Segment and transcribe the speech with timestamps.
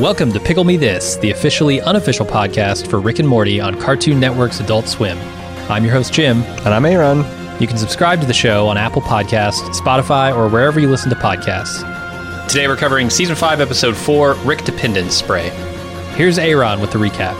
[0.00, 4.18] Welcome to Pickle Me This, the officially unofficial podcast for Rick and Morty on Cartoon
[4.18, 5.18] Network's Adult Swim.
[5.68, 6.42] I'm your host, Jim.
[6.42, 7.18] And I'm Aaron.
[7.60, 11.16] You can subscribe to the show on Apple Podcasts, Spotify, or wherever you listen to
[11.16, 11.86] podcasts.
[12.48, 15.50] Today we're covering Season 5, Episode 4, Rickdependence Spray.
[16.16, 17.36] Here's Aaron with the recap.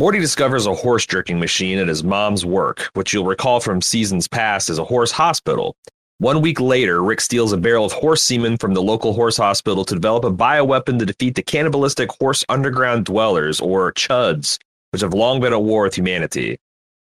[0.00, 4.26] Morty discovers a horse jerking machine at his mom's work, which you'll recall from seasons
[4.26, 5.76] past as a horse hospital.
[6.16, 9.84] One week later, Rick steals a barrel of horse semen from the local horse hospital
[9.84, 14.58] to develop a bioweapon to defeat the cannibalistic horse underground dwellers, or Chuds,
[14.92, 16.56] which have long been at war with humanity.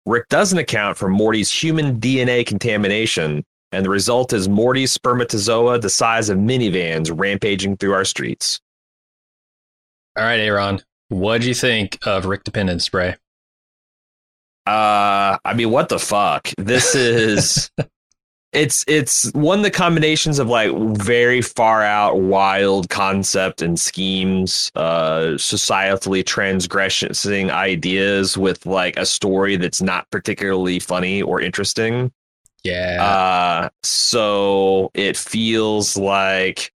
[0.06, 5.90] Rick doesn't account for Morty's human DNA contamination, and the result is Morty's spermatozoa the
[5.90, 8.60] size of minivans rampaging through our streets.
[10.18, 13.16] All right, Aaron, what'd you think of Rickdependence Spray?
[14.66, 16.50] Uh, I mean, what the fuck?
[16.58, 17.72] This is
[18.54, 24.72] it's it's one of the combinations of like very far out wild concept and schemes
[24.76, 32.12] uh societally transgressing ideas with like a story that's not particularly funny or interesting
[32.64, 33.04] Yeah.
[33.04, 36.72] uh so it feels like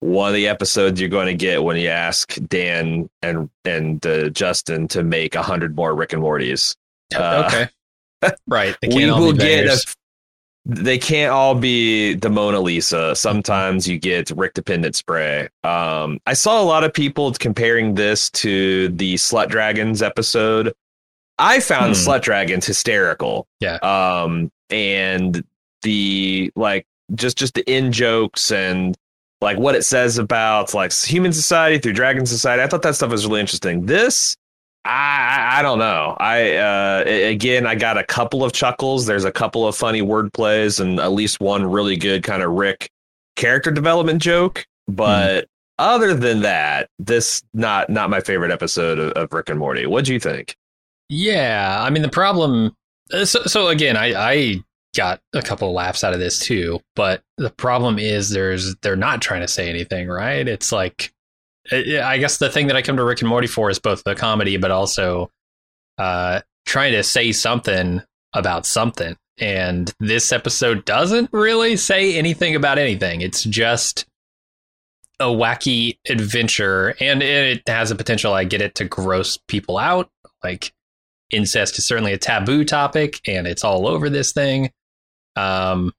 [0.00, 4.28] one of the episodes you're going to get when you ask dan and and uh,
[4.30, 6.76] justin to make a hundred more rick and mortys
[7.14, 7.68] uh, okay.
[8.46, 8.76] right.
[8.80, 9.94] They we can't all will be get a,
[10.64, 13.14] they can't all be the Mona Lisa.
[13.14, 15.48] Sometimes you get Rick Dependent Spray.
[15.62, 20.74] Um, I saw a lot of people comparing this to the Slut Dragons episode.
[21.38, 22.08] I found Hmm.
[22.08, 23.46] Slut Dragons hysterical.
[23.60, 23.76] Yeah.
[23.76, 25.44] Um, and
[25.82, 28.96] the like just just the in jokes and
[29.40, 32.62] like what it says about like human society through dragon society.
[32.62, 33.86] I thought that stuff was really interesting.
[33.86, 34.36] This
[34.84, 36.16] I, I don't know.
[36.20, 39.04] I uh, again, I got a couple of chuckles.
[39.06, 42.52] There's a couple of funny word plays and at least one really good kind of
[42.52, 42.88] Rick
[43.34, 44.64] character development joke.
[44.88, 45.46] But
[45.78, 49.86] other than that, this not not my favorite episode of, of Rick and Morty.
[49.86, 50.56] What do you think?
[51.08, 52.72] Yeah, I mean the problem.
[53.12, 54.64] uh, So, so again, I I
[54.96, 59.22] got a couple laughs out of this too, but the problem is there's they're not
[59.22, 60.46] trying to say anything, right?
[60.46, 61.12] It's like
[61.70, 64.02] I I guess the thing that I come to Rick and Morty for is both
[64.04, 65.30] the comedy, but also
[65.98, 68.02] uh, trying to say something
[68.34, 69.16] about something.
[69.38, 73.20] And this episode doesn't really say anything about anything.
[73.20, 74.06] It's just
[75.20, 78.32] a wacky adventure, and it has a potential.
[78.32, 80.10] I get it to gross people out,
[80.42, 80.72] like
[81.30, 84.70] incest is certainly a taboo topic and it's all over this thing
[85.36, 85.92] um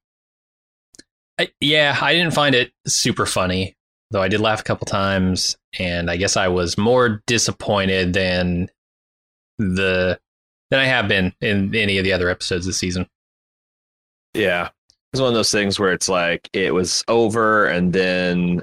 [1.39, 3.75] I, yeah i didn't find it super funny
[4.11, 8.69] though i did laugh a couple times and i guess i was more disappointed than
[9.59, 10.19] the
[10.71, 13.07] than i have been in any of the other episodes this season
[14.33, 14.69] Yeah.
[15.13, 18.61] It's one of those things where it's like it was over and then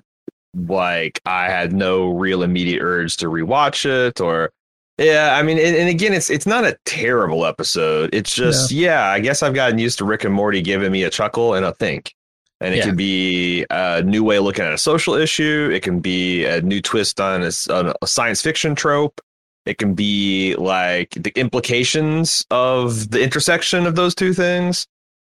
[0.54, 4.52] like I had no real immediate urge to rewatch it or
[4.98, 8.14] yeah, I mean and, and again it's it's not a terrible episode.
[8.14, 11.10] It's just yeah, I guess I've gotten used to Rick and Morty giving me a
[11.10, 12.14] chuckle and a think.
[12.60, 12.84] And it Yeah.
[12.86, 15.70] can be a new way of looking at a social issue.
[15.74, 19.20] It can be a new twist on a, on a science fiction trope.
[19.66, 24.86] It can be like the implications of the intersection of those two things.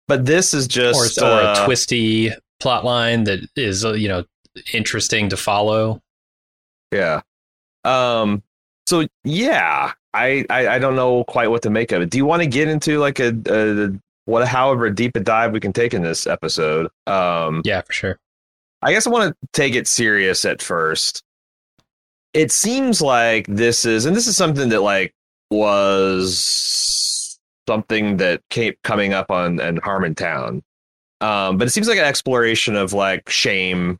[0.07, 4.09] But this is just or, or a uh, twisty plot line that is uh, you
[4.09, 4.25] know
[4.73, 6.01] interesting to follow
[6.91, 7.21] Yeah.
[7.85, 8.43] Um.
[8.85, 12.09] So yeah, I, I I don't know quite what to make of it.
[12.09, 13.91] Do you want to get into like a, a
[14.25, 16.89] what however deep a dive we can take in this episode?
[17.07, 17.61] Um.
[17.65, 18.19] yeah for sure
[18.83, 21.23] I guess I want to take it serious at first.
[22.33, 25.13] It seems like this is, and this is something that like
[25.49, 30.61] was something that kept coming up on in Harmontown.
[31.21, 33.99] Um, but it seems like an exploration of like shame,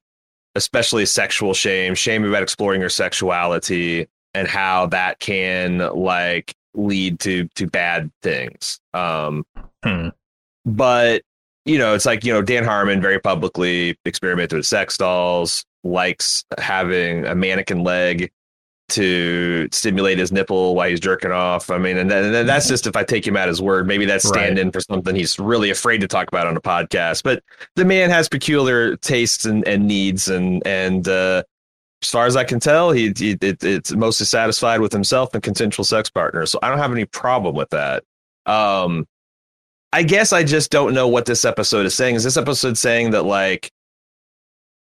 [0.55, 7.47] especially sexual shame, shame about exploring your sexuality and how that can like lead to
[7.55, 8.79] to bad things.
[8.93, 9.45] Um,
[9.83, 10.09] Hmm.
[10.65, 11.23] but
[11.65, 16.43] you know, it's like you know Dan Harmon very publicly experimented with sex dolls, likes
[16.57, 18.31] having a mannequin leg
[18.89, 21.69] to stimulate his nipple while he's jerking off.
[21.71, 23.87] I mean, and, then, and that's just if I take him at his word.
[23.87, 24.73] Maybe that's stand in right.
[24.73, 27.23] for something he's really afraid to talk about on a podcast.
[27.23, 27.43] But
[27.75, 31.43] the man has peculiar tastes and, and needs, and and uh,
[32.03, 35.41] as far as I can tell, he, he it, it's mostly satisfied with himself and
[35.41, 36.51] consensual sex partners.
[36.51, 38.03] So I don't have any problem with that.
[38.45, 39.07] Um,
[39.93, 42.15] I guess I just don't know what this episode is saying.
[42.15, 43.71] Is this episode saying that like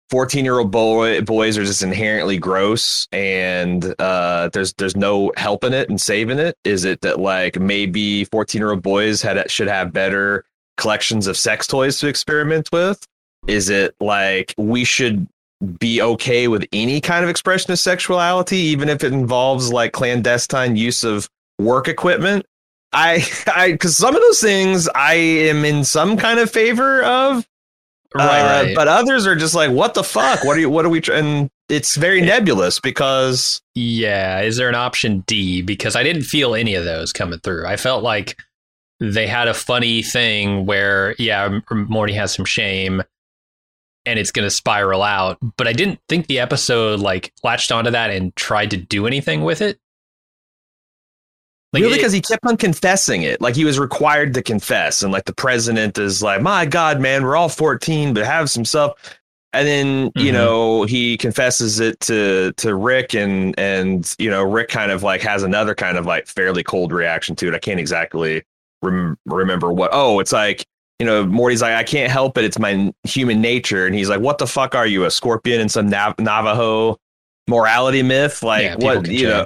[0.09, 5.73] 14 year old boy boys are just inherently gross and uh, there's there's no helping
[5.73, 6.57] it and saving it?
[6.63, 10.43] Is it that like maybe 14 year old boys had should have better
[10.77, 13.05] collections of sex toys to experiment with?
[13.47, 15.27] Is it like we should
[15.65, 20.75] be okay with any kind of expression of sexuality, even if it involves like clandestine
[20.75, 21.29] use of
[21.59, 22.45] work equipment.
[22.93, 27.47] I, I, because some of those things I am in some kind of favor of,
[28.13, 28.75] right, uh, right.
[28.75, 30.43] But others are just like, what the fuck?
[30.43, 30.69] What are you?
[30.69, 31.01] What are we?
[31.11, 33.61] and it's very nebulous because.
[33.73, 35.61] Yeah, is there an option D?
[35.61, 37.65] Because I didn't feel any of those coming through.
[37.65, 38.39] I felt like
[38.99, 43.03] they had a funny thing where, yeah, Morty has some shame
[44.05, 45.37] and it's going to spiral out.
[45.57, 49.43] But I didn't think the episode like latched onto that and tried to do anything
[49.43, 49.79] with it.
[51.73, 55.11] Like really, because he kept on confessing it, like he was required to confess, and
[55.11, 58.93] like the president is like, "My God, man, we're all 14, but have some stuff."
[59.51, 60.33] And then you mm-hmm.
[60.33, 65.21] know he confesses it to to Rick, and and you know Rick kind of like
[65.23, 67.53] has another kind of like fairly cold reaction to it.
[67.53, 68.43] I can't exactly
[68.81, 69.89] rem- remember what.
[69.91, 70.65] Oh, it's like
[70.99, 72.45] you know, Morty's like, I can't help it.
[72.45, 73.85] It's my human nature.
[73.85, 76.97] And he's like, what the fuck are you, a scorpion in some Nav- Navajo
[77.47, 78.43] morality myth?
[78.43, 79.23] Like, yeah, what, you change.
[79.23, 79.45] know?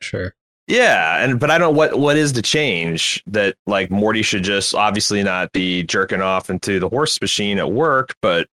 [0.00, 0.34] Sure.
[0.66, 1.24] Yeah.
[1.24, 5.22] And, but I don't, what, what is the change that like Morty should just obviously
[5.22, 8.48] not be jerking off into the horse machine at work, but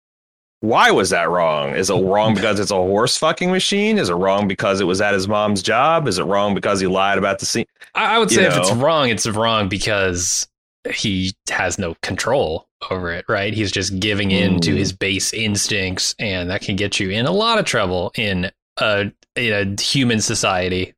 [0.59, 1.75] why was that wrong?
[1.75, 2.35] Is it wrong mm.
[2.35, 3.97] because it's a horse fucking machine?
[3.97, 6.07] Is it wrong because it was at his mom's job?
[6.07, 7.65] Is it wrong because he lied about the scene?
[7.95, 8.55] I would say you know?
[8.55, 10.47] if it's wrong, it's wrong because
[10.91, 13.53] he has no control over it, right?
[13.53, 17.31] He's just giving in to his base instincts, and that can get you in a
[17.31, 20.93] lot of trouble in a, in a human society.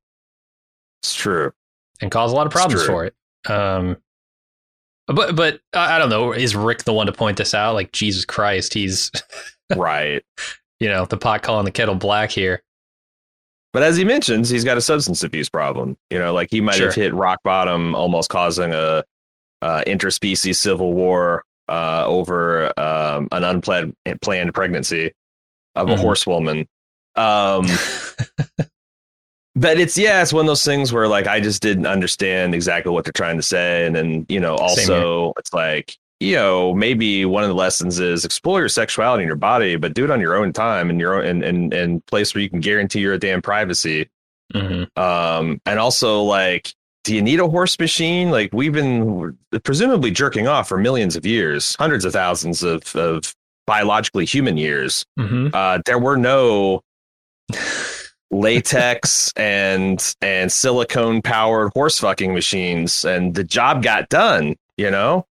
[1.02, 1.54] It's true,
[2.02, 3.16] and cause a lot of problems for it.
[3.48, 3.98] Um,
[5.08, 6.32] but but I don't know.
[6.32, 7.76] Is Rick the one to point this out?
[7.76, 9.12] Like Jesus Christ, he's
[9.76, 10.24] right.
[10.80, 12.64] You know, the pot calling the kettle black here.
[13.72, 15.98] But as he mentions, he's got a substance abuse problem.
[16.10, 16.88] You know, like he might sure.
[16.88, 19.04] have hit rock bottom, almost causing a
[19.66, 25.12] uh, interspecies civil war uh, over um, an unplanned planned pregnancy
[25.74, 26.02] of a mm-hmm.
[26.02, 26.68] horsewoman.
[27.16, 27.66] Um,
[29.56, 32.92] but it's yeah, it's one of those things where like I just didn't understand exactly
[32.92, 37.26] what they're trying to say, and then you know also it's like you know maybe
[37.26, 40.22] one of the lessons is explore your sexuality in your body, but do it on
[40.22, 43.18] your own time and your own and and and place where you can guarantee your
[43.18, 44.12] damn privacy.
[44.54, 45.02] Mm-hmm.
[45.02, 46.72] Um, and also like
[47.06, 48.32] do you need a horse machine?
[48.32, 53.34] Like we've been presumably jerking off for millions of years, hundreds of thousands of, of
[53.68, 55.06] biologically human years.
[55.18, 55.50] Mm-hmm.
[55.54, 56.82] Uh, there were no
[58.32, 64.56] latex and and silicone powered horse fucking machines, and the job got done.
[64.76, 65.28] You know,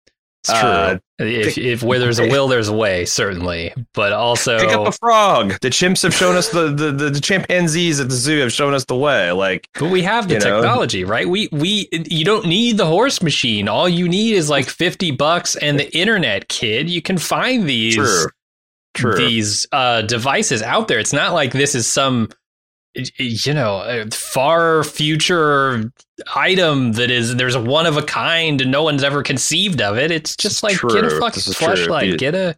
[0.44, 0.70] it's true.
[0.70, 3.74] Uh, if, if where there's a will, there's a way, certainly.
[3.94, 5.60] But also, pick up a frog.
[5.62, 8.74] The chimps have shown us the, the, the, the chimpanzees at the zoo have shown
[8.74, 9.32] us the way.
[9.32, 11.10] Like, but we have the technology, know?
[11.10, 11.28] right?
[11.28, 13.68] We we you don't need the horse machine.
[13.68, 16.90] All you need is like fifty bucks and the internet, kid.
[16.90, 18.26] You can find these True.
[18.94, 19.16] True.
[19.18, 21.00] these uh, devices out there.
[21.00, 22.30] It's not like this is some
[22.96, 25.92] you know far future
[26.36, 29.98] item that is there's a one of a kind and no one's ever conceived of
[29.98, 30.12] it.
[30.12, 30.90] It's just like true.
[30.90, 32.58] get a fucking flashlight get a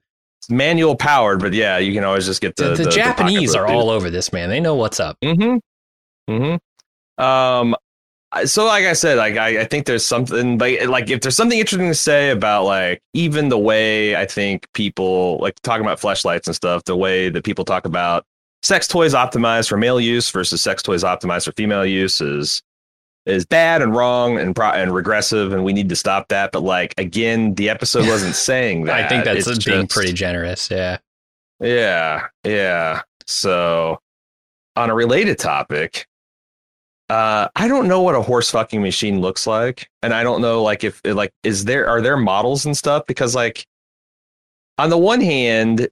[0.49, 3.67] manual powered but yeah you can always just get the the, the, the japanese are
[3.67, 4.49] all over this man.
[4.49, 5.17] They know what's up.
[5.23, 6.33] Mm-hmm.
[6.33, 7.23] Mm-hmm.
[7.23, 7.75] Um
[8.45, 11.59] so like i said like I, I think there's something like like if there's something
[11.59, 16.47] interesting to say about like even the way i think people like talking about flashlights
[16.47, 18.25] and stuff the way that people talk about
[18.63, 22.61] sex toys optimized for male use versus sex toys optimized for female use is
[23.25, 26.51] is bad and wrong and pro- and regressive and we need to stop that.
[26.51, 30.13] But like again the episode wasn't saying that i think that's it's being just, pretty
[30.13, 30.97] generous yeah.
[31.59, 33.01] Yeah yeah.
[33.27, 33.99] So
[34.75, 36.07] on a related topic
[37.11, 40.63] uh, I don't know what a horse fucking machine looks like, and I don't know
[40.63, 43.05] like if like is there are there models and stuff?
[43.05, 43.67] Because like
[44.77, 45.89] on the one hand,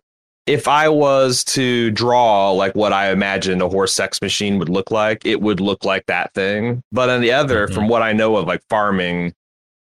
[0.50, 4.90] if I was to draw like what I imagined a horse sex machine would look
[4.90, 6.82] like, it would look like that thing.
[6.92, 7.76] But on the other, mm-hmm.
[7.76, 9.36] from what I know of like farming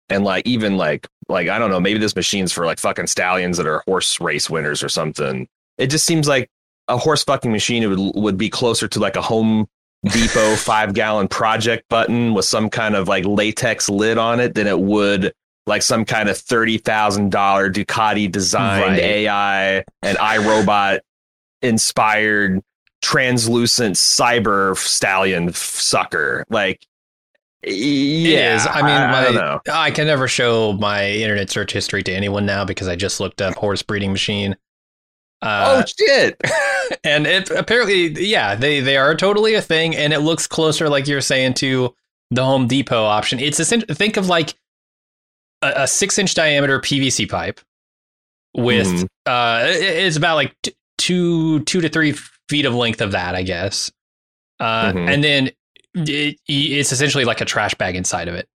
[0.09, 3.57] and like even like like I don't know, maybe this machine's for like fucking stallions
[3.57, 5.49] that are horse race winners or something.
[5.77, 6.49] It just seems like
[6.87, 9.67] a horse fucking machine would would be closer to like a home
[10.05, 14.69] Depot five gallon project button with some kind of like latex lid on it than
[14.69, 15.33] it would
[15.67, 19.01] like some kind of thirty thousand dollar Ducati designed Right.
[19.01, 21.01] AI and iRobot
[21.63, 22.61] inspired
[23.03, 26.45] translucent cyber stallion f- sucker.
[26.51, 26.87] Like,
[27.67, 28.65] yeah.
[28.71, 29.61] I mean, I, my- don't know.
[29.73, 33.41] I can never show my internet search history to anyone now because I just looked
[33.41, 34.57] up horse breeding machine.
[35.43, 36.41] Uh, oh shit!
[37.05, 41.07] and it apparently, yeah, they they are totally a thing, and it looks closer, like
[41.07, 41.95] you're saying, to
[42.31, 43.39] the Home Depot option.
[43.39, 44.55] It's essentially think of like
[45.65, 47.61] a, a six inch diameter PVC pipe
[48.57, 49.07] with Mhm.
[49.27, 52.13] uh, it's about like t- two two to three
[52.49, 53.91] feet of length of that, I guess.
[54.61, 55.13] Uh, Mhm.
[55.13, 55.51] and then
[55.95, 58.49] it, it's essentially like a trash bag inside of it.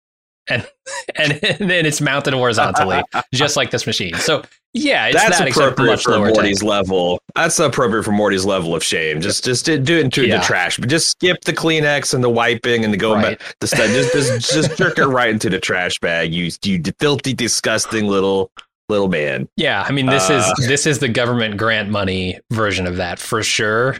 [0.50, 0.68] And,
[1.16, 1.32] and
[1.70, 3.02] then it's mounted horizontally,
[3.34, 4.14] just like this machine.
[4.16, 6.70] So yeah, it's That's that appropriate for Morty's tank.
[6.70, 7.20] level.
[7.36, 9.22] That's appropriate for Morty's level of shame.
[9.22, 10.38] Just, just do it into Yeah.
[10.38, 13.40] the trash, but just skip the Kleenex and the wiping and the going Right.
[13.40, 13.56] back.
[13.60, 13.88] The stuff.
[13.88, 16.34] Just, just, just jerk it right into the trash bag.
[16.34, 18.52] You, you filthy, disgusting little,
[18.90, 19.50] little man.
[19.58, 23.20] Yeah, I mean this Uh, is this is the government grant money version of that
[23.20, 23.98] for sure.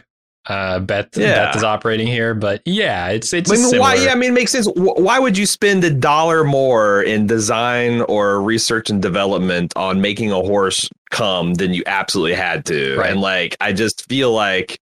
[0.48, 1.46] Uh, Beth Yeah.
[1.46, 3.94] Beth is operating here, but yeah, it's it's I mean, why?
[3.96, 4.66] Yeah, I mean, it makes sense.
[4.74, 10.32] Why would you spend a dollar more in design or research and development on making
[10.32, 12.96] a horse come than you absolutely had to?
[12.96, 13.10] Right.
[13.10, 14.78] And like, I just feel like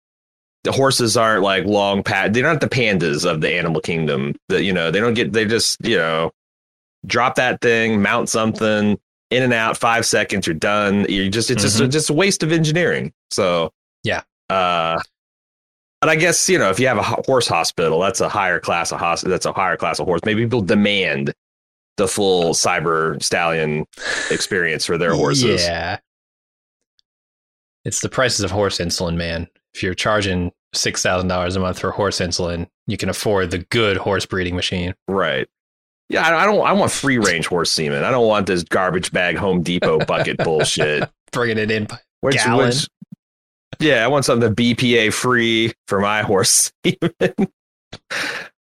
[0.63, 2.33] the horses aren't like long pat.
[2.33, 4.37] They're not the pandas of the animal kingdom.
[4.49, 5.33] That you know, they don't get.
[5.33, 6.31] They just you know,
[7.07, 8.99] drop that thing, mount something,
[9.33, 11.07] in and out, five seconds, you're done.
[11.09, 11.91] You're just it's just Mhm.
[11.91, 13.13] just a waste of engineering.
[13.33, 13.73] So
[14.05, 14.23] Yeah.
[14.49, 15.01] Uh,
[16.01, 18.93] but I guess you know if you have a horse hospital, that's a higher class
[18.93, 20.21] of hos- That's a higher class of horse.
[20.25, 21.33] Maybe people demand
[21.97, 23.87] the full cyber stallion
[24.31, 25.63] experience for their horses.
[25.63, 25.99] Yeah,
[27.85, 29.49] it's the prices of horse insulin, man.
[29.75, 33.59] If you're charging six thousand dollars a month for horse insulin, you can afford the
[33.59, 34.95] good horse breeding machine.
[35.09, 35.47] Right.
[36.09, 36.65] Yeah, I I don't.
[36.67, 38.05] I want free range horse semen.
[38.05, 41.09] I don't want this garbage bag Home Depot bucket bullshit.
[41.33, 42.69] Bringing it in by Which, Gallon.
[42.69, 42.89] which,
[43.79, 46.73] yeah, I want something BPA free for my horse.
[46.85, 47.49] semen.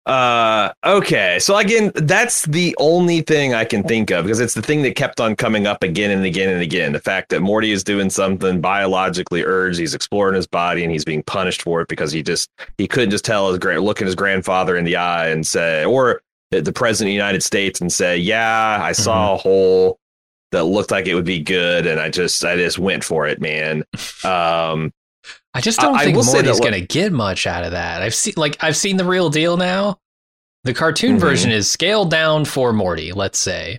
[0.06, 1.38] uh, okay.
[1.40, 4.96] So again, that's the only thing I can think of because it's the thing that
[4.96, 6.92] kept on coming up again and again and again.
[6.92, 11.04] The fact that Morty is doing something biologically urged, he's exploring his body and he's
[11.04, 14.06] being punished for it because he just he couldn't just tell his grand look at
[14.06, 17.92] his grandfather in the eye and say, or the president of the United States and
[17.92, 19.98] say, "Yeah, I saw a hole."
[20.52, 23.40] That looked like it would be good, and I just I just went for it,
[23.40, 23.84] man.
[24.24, 24.92] Um,
[25.54, 28.02] I just don't I- I think say Morty's going to get much out of that.
[28.02, 29.98] I've seen like I've seen the real deal now.
[30.64, 31.20] The cartoon Mhm.
[31.20, 33.78] version is scaled down for Morty, let's say,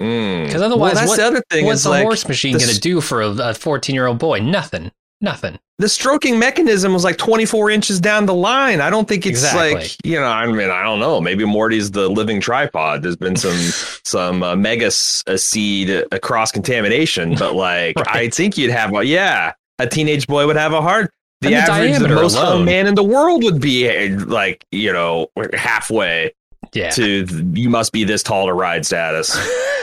[0.00, 0.46] mm.
[0.46, 1.66] because otherwise, well, what, the other thing.
[1.66, 4.38] what's is a like horse machine going to do for a 14 year old boy?
[4.40, 4.90] Nothing.
[5.20, 5.58] Nothing.
[5.78, 8.80] the stroking mechanism was like 24 inches down the line.
[8.80, 9.74] I don't think it's Exactly.
[9.74, 10.26] like you know.
[10.26, 11.20] I mean, I don't know.
[11.20, 13.02] Maybe Morty's the living tripod.
[13.02, 13.56] There's been some
[14.04, 18.94] some uh, mega s- uh, seed uh, cross contamination, but like I think you'd have
[18.96, 19.52] a yeah.
[19.78, 21.12] A teenage boy would have a heart.
[21.40, 22.64] The the average, the most alone.
[22.66, 26.32] man in the world would be like you know halfway
[26.72, 26.90] Yeah.
[26.90, 29.36] to the, you must be this tall to ride status.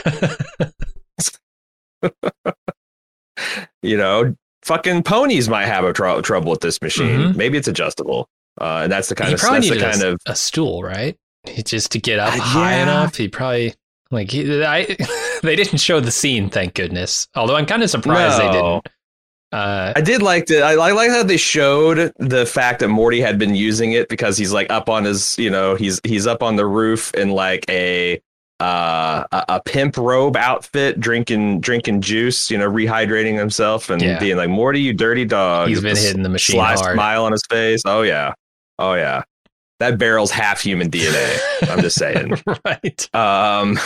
[3.81, 7.19] you know, fucking ponies might have a tr- trouble with this machine.
[7.19, 7.36] Mhm.
[7.36, 8.29] Maybe it's adjustable.
[8.60, 10.84] Uh, and that's the kind he of probably that's the kind a, of a stool,
[10.84, 11.17] right?
[11.46, 12.84] He- Just to get up Uh, high yeah.
[12.84, 13.15] enough.
[13.15, 13.74] He probably
[14.12, 14.86] like he, I.
[15.43, 17.27] they didn't show the scene, thank goodness.
[17.36, 18.88] Although I'm kind of surprised they didn't.
[19.51, 23.20] Uh, I did like the I, I like how they showed the fact that Morty
[23.20, 26.44] had been using it because he's like up on his you know he's he's up
[26.44, 28.22] on the roof in like a
[28.60, 34.20] uh a, a pimp robe outfit drinking drinking juice you know rehydrating himself and Yeah.
[34.20, 36.94] being like Morty you dirty dog He's been hitting the machine sly hard.
[36.94, 38.34] smile on his face oh yeah
[38.77, 39.24] oh yeah
[39.79, 41.39] that barrel's half human DNA
[41.70, 42.34] I'm just saying
[42.65, 43.15] right.
[43.15, 43.79] Um,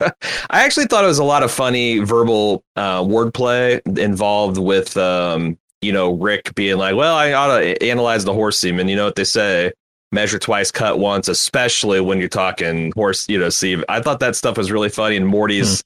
[0.50, 5.58] I actually thought it was a lot of funny verbal uh, wordplay involved with, um,
[5.82, 9.04] you know, Rick being like, "Well, I ought to analyze the horse semen." You know
[9.04, 9.72] what they say:
[10.12, 11.28] measure twice, cut once.
[11.28, 13.48] Especially when you're talking horse, you know.
[13.48, 15.82] See, I thought that stuff was really funny, and Morty's.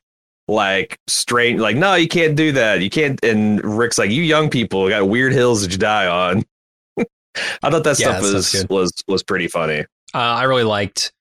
[0.49, 2.83] Like straight, like no, you can't do that.
[2.83, 3.19] You can't.
[3.25, 6.43] And Rick's like, you young people got weird hills that you die on.
[7.63, 9.87] I thought that Yeah, stuff that was was was pretty funny.
[10.15, 11.13] Uh, I really liked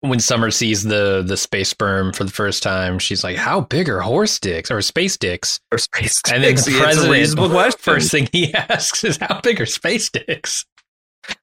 [0.00, 2.98] when Summer sees the the space sperm for the first time.
[2.98, 6.32] She's like, "How big are horse dicks or space dicks?" Or space dicks.
[6.32, 10.64] And then the president, first thing he asks is, "How big are space dicks?"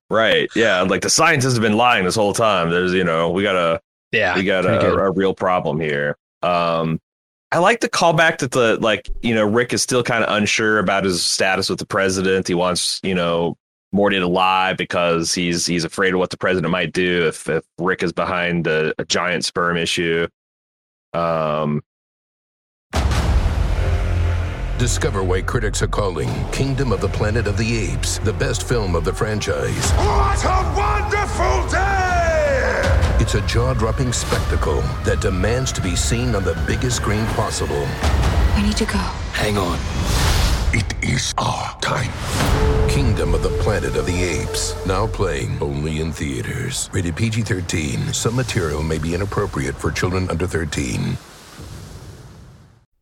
[0.10, 0.50] Right.
[0.56, 0.82] Yeah.
[0.82, 2.70] Like the scientists have been lying this whole time.
[2.70, 3.82] There's, you know, we got a
[4.12, 6.18] Yeah, we got a, a real problem here.
[6.42, 7.00] Um,
[7.52, 10.80] I like the callback that the like, you know, Rick is still kind of unsure
[10.80, 12.48] about his status with the president.
[12.48, 13.58] He wants, you know,
[13.96, 17.64] Morty to lie because he's he's afraid of what the president might do if, if
[17.78, 20.28] Rick is behind a, a giant sperm issue.
[21.14, 21.82] Um,
[24.78, 28.98] Discover why critics are calling Kingdom of the Planet of the Apes the best film
[28.98, 29.92] of the franchise.
[29.94, 32.82] What a wonderful day!
[33.22, 37.88] It's a jaw dropping spectacle that demands to be seen on the biggest screen possible.
[38.58, 39.00] We need to go.
[39.32, 40.35] Hang on.
[40.78, 42.12] It is our time.
[42.90, 44.76] Kingdom of the Planet of the Apes.
[44.86, 46.90] Now playing only in theaters.
[46.92, 48.12] Rated PG 13.
[48.12, 51.16] Some material may be inappropriate for children under 13.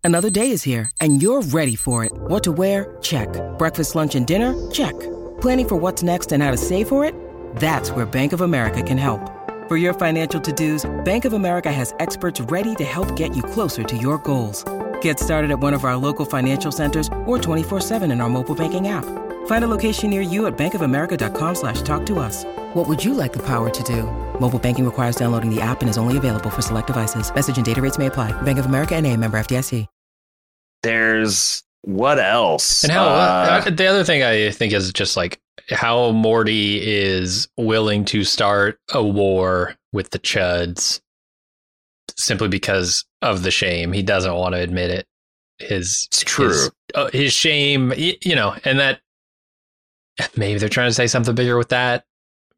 [0.04, 2.12] Another day is here, and you're ready for it.
[2.14, 2.96] What to wear?
[3.02, 3.28] Check.
[3.58, 4.54] Breakfast, lunch, and dinner?
[4.70, 4.94] Check.
[5.42, 7.16] Planning for what's next and how to save for it?
[7.56, 9.32] That's where Bank of America can help.
[9.68, 13.42] For your financial to dos, Bank of America has experts ready to help get you
[13.42, 14.64] closer to your goals.
[15.04, 18.90] Get started at one of our local financial centers or 24-7 in our mobile banking
[18.90, 19.06] app.
[19.48, 22.44] Find a location near you at bankofamerica.com slash talk to us.
[22.74, 24.04] What would you like the power to do?
[24.40, 27.34] Mobile banking requires downloading the app and is only available for select devices.
[27.34, 28.32] Message and data rates may apply.
[28.42, 29.88] Bank of America and a member FDIC.
[30.84, 32.84] there's what else?
[32.84, 37.48] And how Uh, uh, the other thing I think is just like how Morty is
[37.58, 41.02] willing to start a war with the Chuds
[42.18, 43.94] simply because of the shame.
[43.94, 45.08] He doesn't want to admit it.
[45.60, 46.50] His It's true.
[46.50, 49.00] His, uh, his shame, you know, and that
[50.36, 52.06] maybe they're trying to say something bigger with that.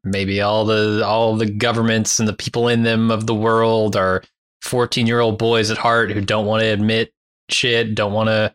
[0.04, 4.22] Maybe all the all the governments and the people in them of the world are
[4.62, 7.12] 14 year old boys at heart who don't want to admit
[7.50, 8.54] shit, don't want to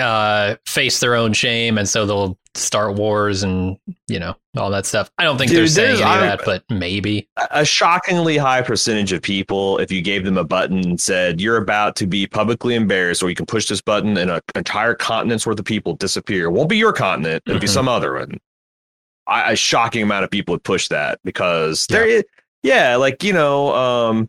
[0.00, 3.78] uh, face their own shame, and so they'll start wars and
[4.08, 5.08] you know all that stuff.
[5.18, 7.28] I don't think they're saying there's- any of that, but maybe.
[7.52, 11.56] a shockingly high percentage of people, if you gave them a button and said, You're
[11.58, 15.46] about to be publicly embarrassed, or you can push this button and an entire continent's
[15.46, 16.46] worth of people disappear.
[16.46, 17.70] It won't be your continent, it'll be Mhm.
[17.74, 18.38] some other one.
[19.28, 22.24] I, a shocking amount of people would push that because there is,
[22.64, 24.28] yeah, like, you know, um,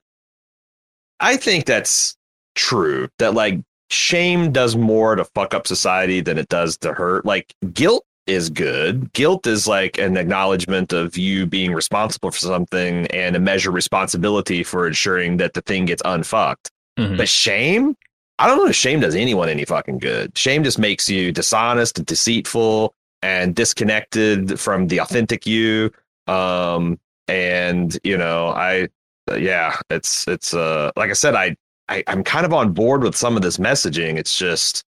[1.20, 2.16] I think that's
[2.54, 3.60] true that like
[3.92, 7.26] shame does more to fuck up society than it does to hurt.
[7.26, 9.12] Like, guilt is good.
[9.14, 13.76] Guilt is like an acknowledgement of you being responsible for something and a measure of
[13.76, 16.70] responsibility for ensuring that the thing gets unfucked.
[17.00, 17.18] Mhm.
[17.18, 17.96] But shame,
[18.40, 20.38] I don't know if shame does anyone any fucking good.
[20.38, 25.92] Shame just makes you dishonest and deceitful and disconnected from the authentic you.
[26.28, 28.88] Um, and you know, I,
[29.36, 31.56] yeah, it's it's uh, like I said, I,
[31.92, 34.18] I I'm kind of on board with some of this messaging.
[34.18, 34.84] It's just,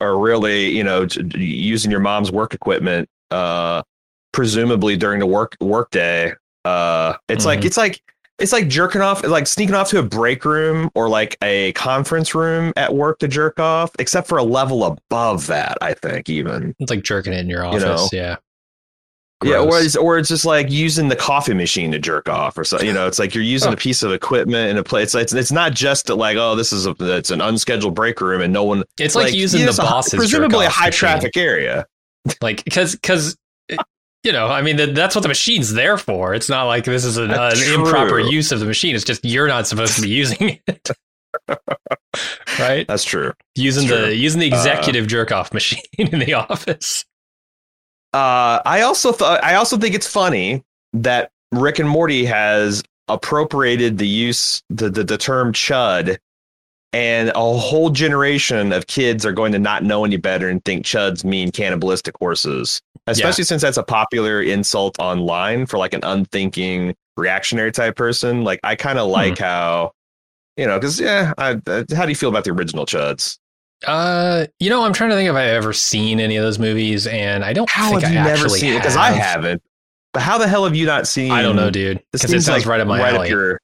[0.00, 3.82] or really, you know, using your mom's work equipment, uh,
[4.32, 6.32] presumably during the work work day.
[6.64, 7.64] Uh, it's like Mhm.
[7.64, 8.02] it's like
[8.38, 12.34] it's like jerking off, like sneaking off to a break room or like a conference
[12.34, 16.74] room at work to jerk off, except for a level above that, I think, even.
[16.78, 17.82] It's like jerking it in your You office.
[17.82, 18.08] know.
[18.12, 18.36] yeah.
[19.42, 22.64] Yeah, or it's, or it's just like using the coffee machine to jerk off or
[22.64, 22.86] something.
[22.86, 23.72] You know, it's like you're using Oh.
[23.74, 25.14] a piece of equipment in a place.
[25.14, 28.52] It's, it's not just like, oh, this is a, it's an unscheduled break room and
[28.52, 28.84] no one.
[28.98, 30.98] It's like, using the it's a boss's presumably a high machine.
[30.98, 31.86] traffic area.
[32.42, 33.36] like because because
[34.22, 37.06] you know i mean that, that's what the machine's there for it's not like this
[37.06, 40.02] is an, uh, an improper use of the machine it's just you're not supposed to
[40.02, 40.90] be using it
[42.58, 43.32] right That's true.
[43.54, 44.10] using It's the true.
[44.12, 47.06] using the executive jerk off machine in the office
[48.12, 53.98] Uh, I also thought I also think it's funny that Rick and Morty has appropriated
[53.98, 56.18] the use the, the the term chud,
[56.92, 60.84] and a whole generation of kids are going to not know any better and think
[60.84, 62.80] chuds mean cannibalistic horses.
[63.06, 68.44] Especially since that's a popular insult online for like an unthinking reactionary type person.
[68.44, 69.92] Like I kind of like how,
[70.56, 73.38] you know, because yeah, I, uh, how do you feel about the original chuds?
[73.86, 77.06] Uh you know i'm trying to think if i've ever seen any of those movies
[77.06, 78.78] and i don't How think have you I never actually seen it?
[78.78, 79.62] Because I haven't.
[80.12, 81.30] But how the hell have you not seen?
[81.32, 83.60] i don't know dude because it sounds like right up my right alley your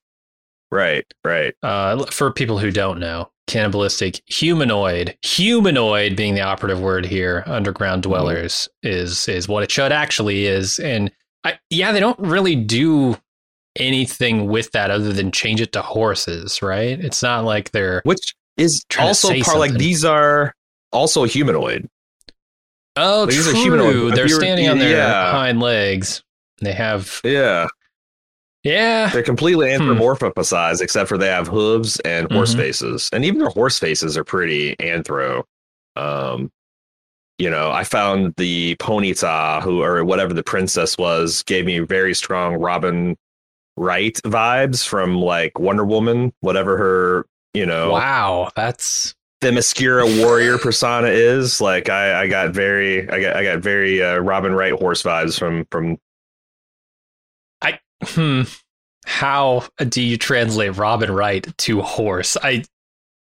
[0.70, 1.54] right, right.
[1.62, 8.02] uh for people who don't know cannibalistic humanoid humanoid being the operative word here underground
[8.02, 8.10] Mm-hmm.
[8.10, 11.10] dwellers is is what a chud actually is and
[11.44, 13.16] I, yeah they don't really do
[13.76, 18.34] anything with that other than change it to horses right it's not like they're Which
[18.56, 20.54] is also part like these are
[20.92, 21.88] also humanoid.
[22.96, 24.14] oh Like, these are true humanoid.
[24.16, 25.30] they're If you were- standing on their yeah.
[25.30, 26.22] hind legs
[26.62, 27.66] they have Yeah,
[28.62, 29.82] yeah they're completely Hmm.
[29.82, 32.58] anthropomorphized except for they have hooves and horse Mhm.
[32.58, 35.42] faces, and even their horse faces are pretty anthro.
[35.96, 36.50] Um,
[37.38, 42.14] you know, I found the Ponyta, who or whatever the princess was, gave me very
[42.14, 43.16] strong Robin
[43.76, 51.08] Wright vibes from like Wonder Woman, whatever her, you know, wow that's Themyscira warrior persona
[51.08, 51.60] is.
[51.60, 55.38] Like I, I got very, I got, I got very uh, Robin Wright horse vibes
[55.38, 55.98] from from.
[57.60, 58.42] I hmm.
[59.04, 62.36] How do you translate Robin Wright to horse?
[62.42, 62.64] I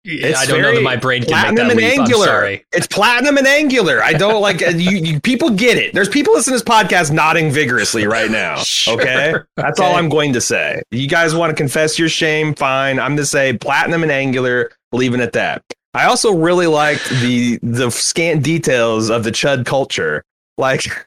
[0.04, 1.98] It's I don't know that my brain can make platinum that and leap.
[1.98, 2.24] angular.
[2.24, 2.64] I'm sorry.
[2.72, 4.02] It's platinum and angular.
[4.02, 5.20] I don't like uh, you, you.
[5.20, 5.94] People get it.
[5.94, 8.62] There's people listening to this podcast nodding vigorously right now.
[8.72, 9.00] Sure.
[9.00, 10.82] Okay, that's all I'm going to say.
[10.90, 12.52] You guys want to confess your shame?
[12.54, 12.98] Fine.
[12.98, 14.72] I'm going to say platinum and angular.
[14.92, 15.62] Leaving it at that.
[15.94, 20.24] I also really liked the the scant details of the Chud culture,
[20.58, 21.06] like.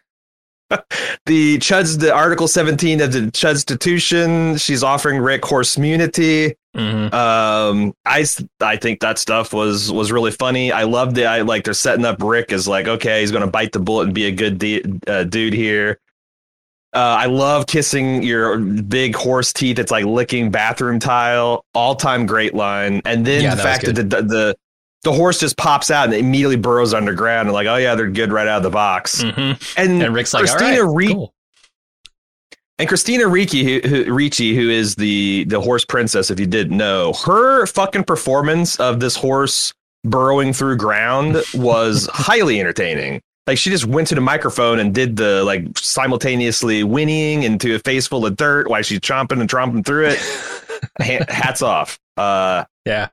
[1.26, 4.60] the Chud's the Article 17 of the Chudstitution.
[4.60, 6.56] She's offering Rick horse immunity.
[6.76, 7.14] Mhm.
[7.14, 8.26] Um, I
[8.60, 10.72] I think that stuff was was really funny.
[10.72, 13.72] I love the I like they're setting up Rick as like okay, he's gonna bite
[13.72, 16.00] the bullet and be a good de- uh, dude here.
[16.94, 19.80] Uh, I love kissing your big horse teeth.
[19.80, 21.66] It's like licking bathroom tile.
[21.74, 23.02] All time great line.
[23.04, 24.56] And then Yeah, the fact that the, the
[25.06, 28.34] the horse just pops out and immediately burrows underground and like oh yeah they're good
[28.34, 29.24] right out of the box.
[29.24, 29.74] Mhm.
[29.78, 31.34] And, And Rick's like, Christina all right, Ricci- cool.
[32.78, 36.76] and Christina Ricci, who, who, Ricci, who is the the horse princess, if you didn't
[36.76, 43.22] know, her fucking performance of this horse burrowing through ground was highly entertaining.
[43.48, 47.80] Like she just went to the microphone and did the like simultaneously whinnying into a
[47.80, 51.30] face full of dirt while she's chomping and tromping through it.
[51.30, 52.00] Hats off.
[52.18, 53.10] Uh, Yeah.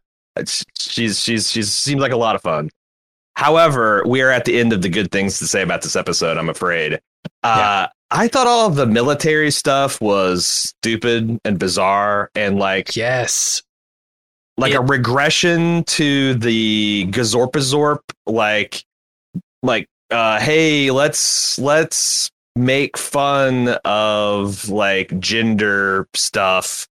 [0.79, 2.71] She's she's she's seems like a lot of fun.
[3.35, 6.37] However, we are at the end of the good things to say about this episode.
[6.37, 7.01] I'm afraid.
[7.43, 13.63] Uh, I thought all of the military stuff was stupid and bizarre, and like Yes.
[14.59, 18.85] like a regression to the Gazorpazorp, like
[19.63, 26.87] like uh, hey, let's let's make fun of like gender stuff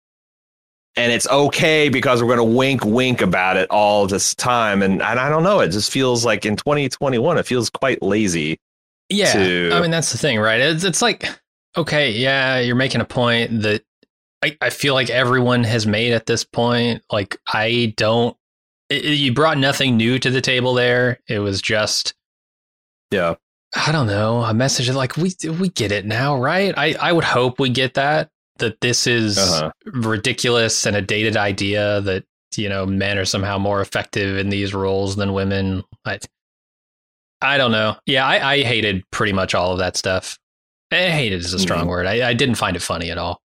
[0.98, 5.02] and it's okay because we're going to wink wink about it all this time and,
[5.02, 8.58] and i don't know it just feels like in 2021 it feels quite lazy
[9.10, 9.32] Yeah.
[9.34, 10.60] to- I mean, that's the thing, right?
[10.62, 11.28] It's, it's like,
[11.78, 13.84] okay, yeah, you're making a point that
[14.44, 17.04] I, I feel like everyone has made at this point.
[17.12, 18.36] Like, I don't,
[18.90, 21.20] it, you brought nothing new to the table there.
[21.28, 22.14] It was just,
[23.12, 23.36] yeah
[23.76, 26.74] I don't know, a message like, we, we get it now, right?
[26.78, 28.30] I, I would hope we get that,
[28.62, 29.72] that this is Uh-huh.
[29.86, 32.24] ridiculous and a dated idea that,
[32.56, 35.84] you know, men are somehow more effective in these roles than women.
[36.06, 36.20] I,
[37.42, 37.96] I don't know.
[38.06, 40.38] Yeah, I, I hated pretty much all of that stuff.
[40.92, 41.90] I hated is a strong Mhm.
[41.90, 42.06] word.
[42.06, 43.42] I, I didn't find it funny at all.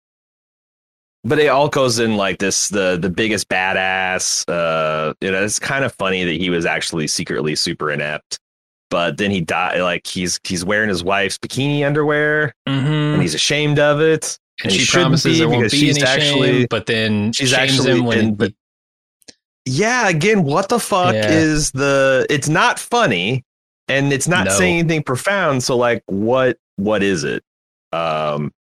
[1.25, 5.59] but it all goes in like this the the biggest badass uh you know it's
[5.59, 8.39] kind of funny that he was actually secretly super inept
[8.91, 12.87] but then he died like he's he's wearing his wife's bikini underwear Mm-hmm.
[13.15, 16.07] and he's ashamed of it And, and she promises be there won't be she's any
[16.07, 18.53] actually- shame, but then she's actually him when in- but-
[19.65, 21.29] yeah again what the fuck Yeah.
[21.29, 23.45] is the it's not funny
[23.89, 24.53] and it's not No.
[24.53, 27.43] saying anything profound so like what what is it
[27.93, 28.53] um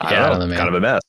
[0.00, 1.00] I Yeah, don't don't know, know, kind of a mess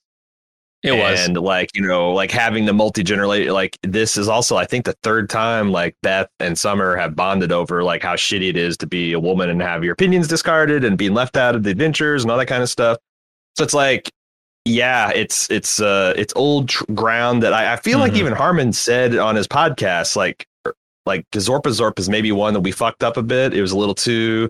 [0.84, 1.26] it was.
[1.28, 4.96] and like you know like having the multi-generation like this is also i think the
[5.04, 8.88] third time like beth and summer have bonded over like how shitty it is to
[8.88, 12.24] be a woman and have your opinions discarded and being left out of the adventures
[12.24, 12.98] and all that kind of stuff
[13.56, 14.10] so it's like
[14.66, 18.18] yeah it's it's uh it's old tr- ground that i, I feel like Mhm.
[18.18, 20.46] even harmon said on his podcast like
[21.06, 23.96] like Gazorpazorp is maybe one that we fucked up a bit it was a little
[23.96, 24.50] too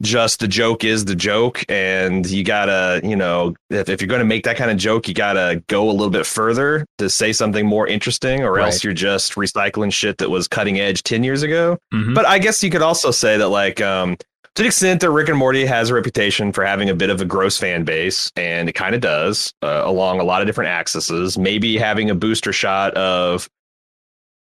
[0.00, 4.18] just the joke is the joke and you gotta you know if, if you're going
[4.20, 7.32] to make that kind of joke you gotta go a little bit further to say
[7.32, 11.42] something more interesting or else you're just recycling shit that was cutting edge 10 years
[11.42, 12.14] ago Mhm.
[12.14, 14.16] but i guess you could also say that like um
[14.54, 17.20] to the extent that rick and morty has a reputation for having a bit of
[17.20, 20.68] a gross fan base and it kind of does uh, along a lot of different
[20.68, 23.48] axes maybe having a booster shot of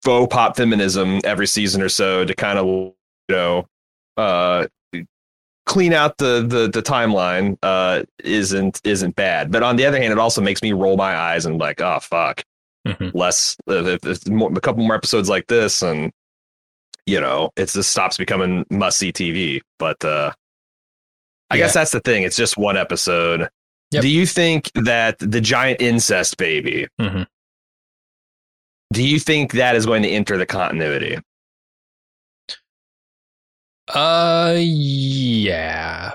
[0.02, 2.94] faux pop feminism every season or so to kind of you
[3.28, 3.66] know
[4.16, 4.66] uh
[5.64, 10.12] clean out the the the timeline uh isn't isn't bad but on the other hand
[10.12, 12.42] it also makes me roll my eyes and like oh fuck
[12.84, 13.14] Mhm.
[13.14, 16.10] less if, if more, a couple more episodes like this and
[17.06, 20.32] you know it's just stops becoming must see tv but uh
[21.50, 21.64] i Yeah.
[21.64, 23.48] guess that's the thing it's just one episode
[23.90, 24.02] Yep.
[24.02, 27.26] do you think that the giant incest baby Mhm.
[28.92, 31.18] do you think that is going to enter the continuity
[33.92, 36.12] Uh, yeah,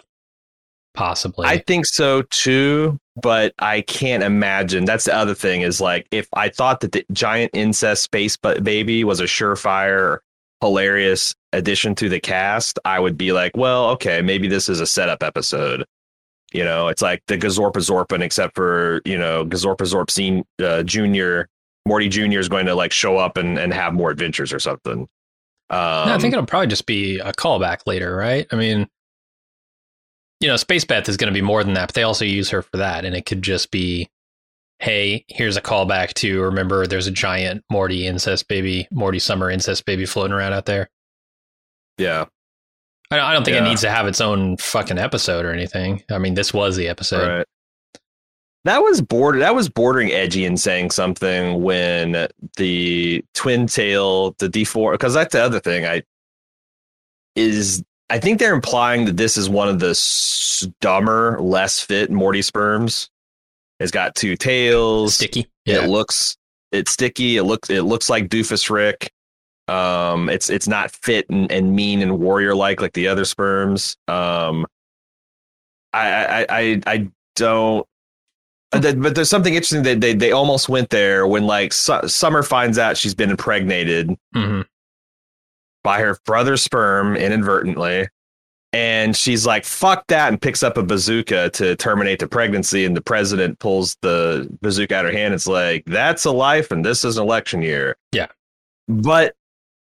[0.96, 1.46] possibly.
[1.48, 4.86] I think so too, but I can't imagine.
[4.86, 8.62] That's the other thing is like if I thought that the giant incest space ba-
[8.62, 10.20] baby was a surefire,
[10.62, 14.86] hilarious addition to the cast, I would be like, well, okay, maybe this is a
[14.86, 15.86] setup episode.
[16.54, 21.50] You know, it's like the Gazorpa Zorpin, except for you know Gazorpazorp uh, Junior
[21.86, 22.40] Morty Jr.
[22.40, 25.08] is going to like show up and, and have more adventures or something.
[25.70, 28.48] Um, no, I think it'll probably just be a callback later, right?
[28.52, 28.88] I mean,
[30.40, 32.50] you know, Space Beth is going to be more than that, but they also use
[32.52, 34.10] her for that, and it could just be,
[34.80, 39.86] hey, here's a callback to remember there's a giant Morty incest baby, Morty Summer incest
[39.86, 40.90] baby floating around out there.
[41.98, 42.26] yeah.
[43.10, 43.66] I don't, I don't think Yeah.
[43.66, 46.04] it needs to have its own fucking episode or anything.
[46.12, 47.38] I mean, this was the episode.
[47.38, 47.46] Right.
[48.66, 49.40] That was border.
[49.40, 55.14] That was bordering edgy and saying something when the twin tail, the D four, because
[55.14, 55.86] that's the other thing.
[55.86, 56.04] I
[57.38, 62.42] is I think they're implying that this is one of the dumber, less fit Morty
[62.42, 63.10] sperms.
[63.80, 65.16] It's got two tails.
[65.16, 65.48] Sticky.
[65.66, 66.38] It looks
[66.72, 67.38] it's sticky.
[67.38, 69.12] It looks it looks like Doofus Rick.
[69.68, 73.98] Um, it's it's not fit and, and mean and warrior like like the other sperms.
[74.08, 74.66] Um,
[75.94, 77.86] I I I I don't.
[78.72, 82.78] But there's something interesting that they they almost went there when like Su- Summer finds
[82.78, 84.62] out she's been impregnated hmm
[85.84, 88.10] by her brother's sperm inadvertently.
[88.78, 92.86] And she's like, fuck that, and picks up a bazooka to terminate the pregnancy.
[92.86, 95.34] And the president pulls the bazooka out of her hand.
[95.34, 97.98] It's like, that's a life, and this is an election year.
[98.12, 98.28] Yeah.
[98.88, 99.36] But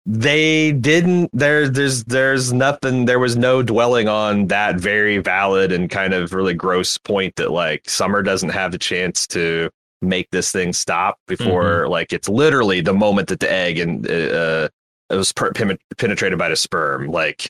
[0.05, 5.89] they didn't there there's there's nothing there was no dwelling on that very valid and
[5.89, 9.67] kind of really gross point that like summer doesn't have the chance to
[10.03, 14.69] make this thing stop before like it's literally the moment that the egg and uh
[15.09, 15.51] it was per-
[15.97, 17.07] penetrated by the sperm.
[17.07, 17.49] Like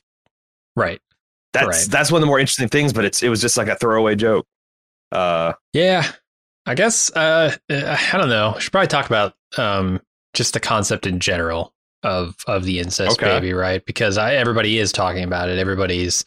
[0.76, 1.00] Right.
[1.64, 1.90] That's Right.
[1.90, 4.14] that's one of the more interesting things, but it's it was just like a throwaway
[4.14, 4.46] joke.
[5.12, 6.10] Uh, Yeah.
[6.66, 8.52] I guess uh I don't know.
[8.56, 10.00] We should probably talk about um
[10.34, 13.26] just the concept in general of of the incest Okay.
[13.38, 13.84] baby, right?
[13.86, 15.58] Because I everybody is talking about it.
[15.58, 16.24] Everybody's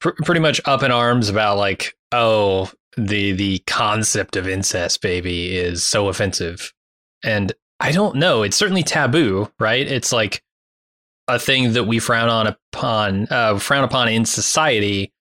[0.00, 5.56] pr- pretty much up in arms about like, oh, the the concept of incest baby
[5.56, 6.72] is so offensive.
[7.22, 8.42] And I don't know.
[8.42, 9.86] It's certainly taboo, right?
[9.86, 10.42] It's like
[11.28, 15.12] a thing that we frown on upon uh frown upon in society,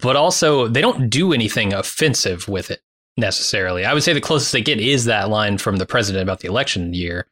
[0.00, 2.80] but also they don't do anything offensive with it
[3.16, 3.84] necessarily.
[3.84, 6.48] I would say the closest they get is that line from the president about the
[6.48, 7.26] election year.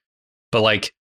[0.52, 0.92] But like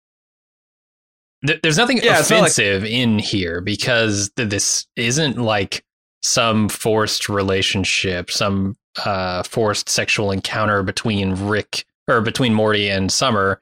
[1.46, 5.84] th- there's nothing Yeah, not like- offensive in here because th- this isn't like
[6.24, 13.62] some forced relationship, some uh, forced sexual encounter between Rick or between Morty and Summer.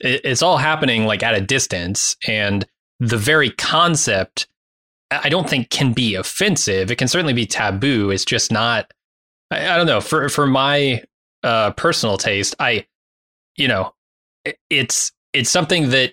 [0.00, 2.66] It, it's all happening like at a distance, and
[3.00, 4.46] the very concept
[5.10, 6.90] I don't think can be offensive.
[6.90, 8.10] It can certainly be taboo.
[8.10, 8.92] It's just not.
[9.50, 10.00] I, I don't know.
[10.00, 11.02] For for my
[11.42, 12.86] uh, personal taste, I,
[13.56, 13.94] you know,
[14.44, 16.12] it- it's it's something that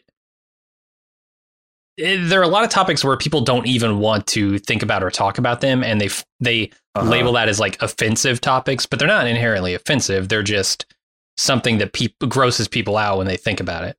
[1.98, 5.04] it- there are a lot of topics where people don't even want to think about
[5.04, 7.10] or talk about them, and they they Uh-huh.
[7.10, 10.30] label that as like offensive topics, but they're not inherently offensive.
[10.30, 10.86] They're just
[11.38, 13.98] something that people grosses people out when they think about it.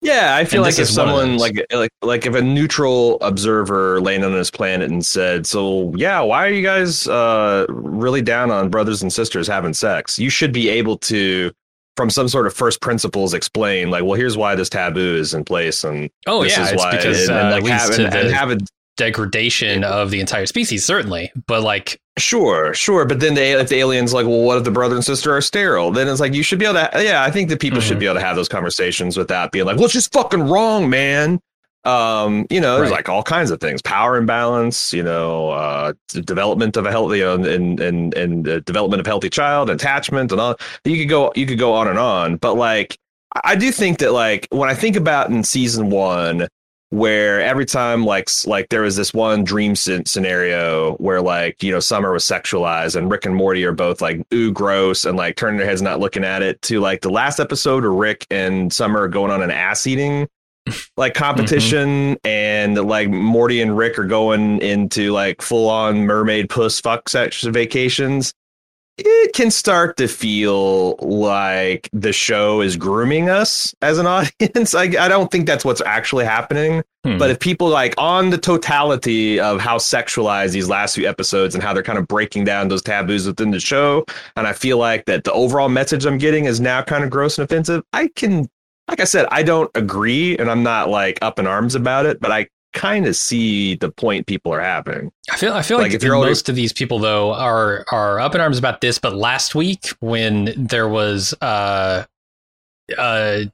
[0.00, 2.42] yeah, I feel And like if is one of someone like like like if a
[2.42, 7.64] neutral observer landed on this planet and said, "So yeah, why are you guys uh,
[7.68, 11.52] really down on brothers and sisters having sex?" You should be able to.
[11.96, 15.44] From some sort of first principles, explain like, well, here's why this taboo is in
[15.44, 18.04] place, and Oh this yeah, is it's why, because and, and, uh, like, have, to
[18.04, 18.58] and, the and have a
[18.96, 21.32] degradation of the entire species, certainly.
[21.46, 24.70] But like, Sure, sure, but then they, if the aliens like, well, what if the
[24.70, 25.90] brother and sister are sterile?
[25.90, 27.02] Then it's like you should be able to.
[27.02, 28.00] Yeah, I think that people should Mhm.
[28.00, 31.40] be able to have those conversations without being like, well, it's just fucking wrong, man.
[31.84, 32.98] Um, you know, there's Right.
[32.98, 35.92] like all kinds of things, power imbalance, you know, uh,
[36.24, 40.30] development of a healthy, you know, and and and uh, development of healthy child, attachment,
[40.30, 40.56] and all.
[40.84, 42.96] You could go, you could go on and on, but like,
[43.44, 46.46] I do think that like when I think about in season one
[46.94, 51.80] where every time like like there was this one dream scenario where like you know
[51.80, 55.58] summer was sexualized and rick and morty are both like ooh gross and like turning
[55.58, 59.02] their heads not looking at it to like the last episode where rick and summer
[59.02, 60.28] are going on an ass eating
[60.96, 62.26] like competition mm-hmm.
[62.28, 67.42] and like morty and rick are going into like full on mermaid puss fuck sex
[67.42, 68.32] vacations
[68.96, 74.06] it can start to feel like the show is grooming us as an
[74.40, 74.74] audience.
[74.74, 76.82] I, I don't think that's what's actually happening.
[77.04, 77.18] hmm.
[77.18, 81.62] But if people like on the totality of how sexualized these last few episodes and
[81.62, 84.04] how they're kind of breaking down those taboos within the show,
[84.36, 87.38] and I feel like that the overall message I'm getting is now kind of gross
[87.38, 88.48] and offensive, I can,
[88.88, 92.20] like I said, I don't agree and I'm not like up in arms about it,
[92.20, 95.10] but I kind of see the point people are having.
[95.30, 98.20] I feel I feel like, Like, if you're most of these people though are are
[98.20, 98.98] up in arms about this.
[98.98, 102.04] But last week when there was uh,
[102.98, 103.50] a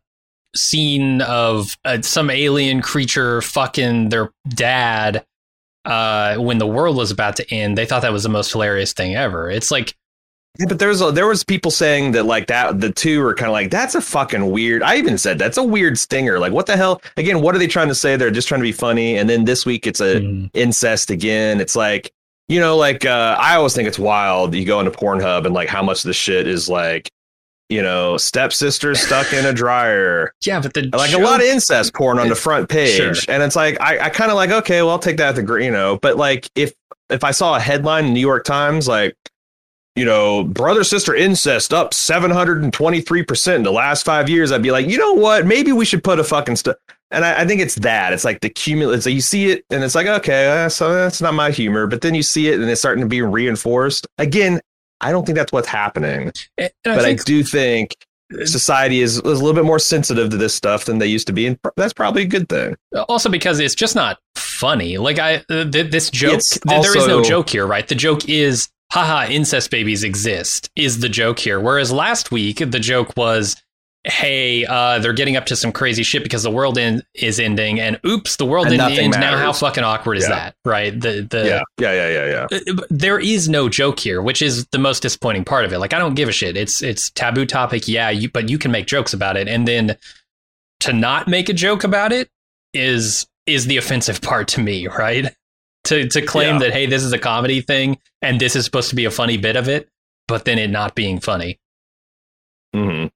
[0.57, 5.25] scene of uh, some alien creature fucking their dad
[5.85, 8.93] uh, when the world was about to end, they thought that was the most hilarious
[8.93, 9.51] thing ever.
[9.51, 9.95] It's like
[10.61, 13.49] Yeah, but there's a, there was people saying that like that the two are kind
[13.49, 14.83] of like that's a fucking weird.
[14.83, 16.39] I even said that's a weird stinger.
[16.39, 17.01] Like what the hell?
[17.17, 18.17] Again, what are they trying to say?
[18.17, 19.17] They're just trying to be funny.
[19.17, 20.51] And then this week it's a Mm.
[20.55, 21.61] incest again.
[21.61, 22.13] It's like
[22.49, 24.55] you know, like uh, I always think it's wild.
[24.55, 27.11] You go into Pornhub and like how much of the shit is like
[27.71, 30.35] you know stepsister stuck in a dryer.
[30.45, 33.35] Yeah, but the Like a lot of incest porn on the front page, Sure.
[33.35, 35.55] and it's like I, I kind of like okay, well I'll take that at the
[35.57, 36.75] you know, but like if
[37.09, 39.15] if I saw a headline in New York Times like
[39.97, 44.05] you know brother sister incest up seven hundred and twenty three percent in the last
[44.05, 46.77] five years, I'd be like you know what maybe we should put a fucking stuff.
[47.13, 49.03] And I, I think it's that it's like the cumulative.
[49.03, 51.87] So you see it, and it's like okay, uh, so that's not my humor.
[51.87, 54.61] But then you see it, and it's starting to be reinforced again.
[55.01, 57.97] I don't think that's what's happening, I but I think do think
[58.45, 61.33] society is, is a little bit more sensitive to this stuff than they used to
[61.33, 62.77] be, and that's probably a good thing.
[63.09, 64.99] also because it's just not funny.
[64.99, 67.87] Like I, uh, th- this joke, th- there is no joke here, right?
[67.87, 70.71] The joke is, haha, incest babies exist.
[70.77, 71.61] Is the joke here?
[71.61, 73.57] Whereas last week the joke was,
[74.05, 77.79] hey, uh, they're getting up to some crazy shit because the world in- is ending,
[77.79, 79.13] and oops, the world didn't end.
[79.13, 80.35] Now, how fucking awkward is Yeah.
[80.37, 80.99] that, right?
[80.99, 82.73] The the yeah, yeah, yeah, yeah, yeah.
[82.73, 85.79] Uh, there is no joke here, which is the most disappointing part of it.
[85.79, 86.57] Like I don't give a shit.
[86.57, 89.97] It's it's taboo topic, yeah, you, but you can make jokes about it, and then
[90.81, 92.31] to not make a joke about it
[92.73, 95.35] is is the offensive part to me, right?
[95.91, 96.59] To to claim Yeah.
[96.61, 99.37] that hey, this is a comedy thing and this is supposed to be a funny
[99.37, 99.89] bit of it,
[100.29, 101.59] but then it not being funny.
[102.75, 103.07] hmm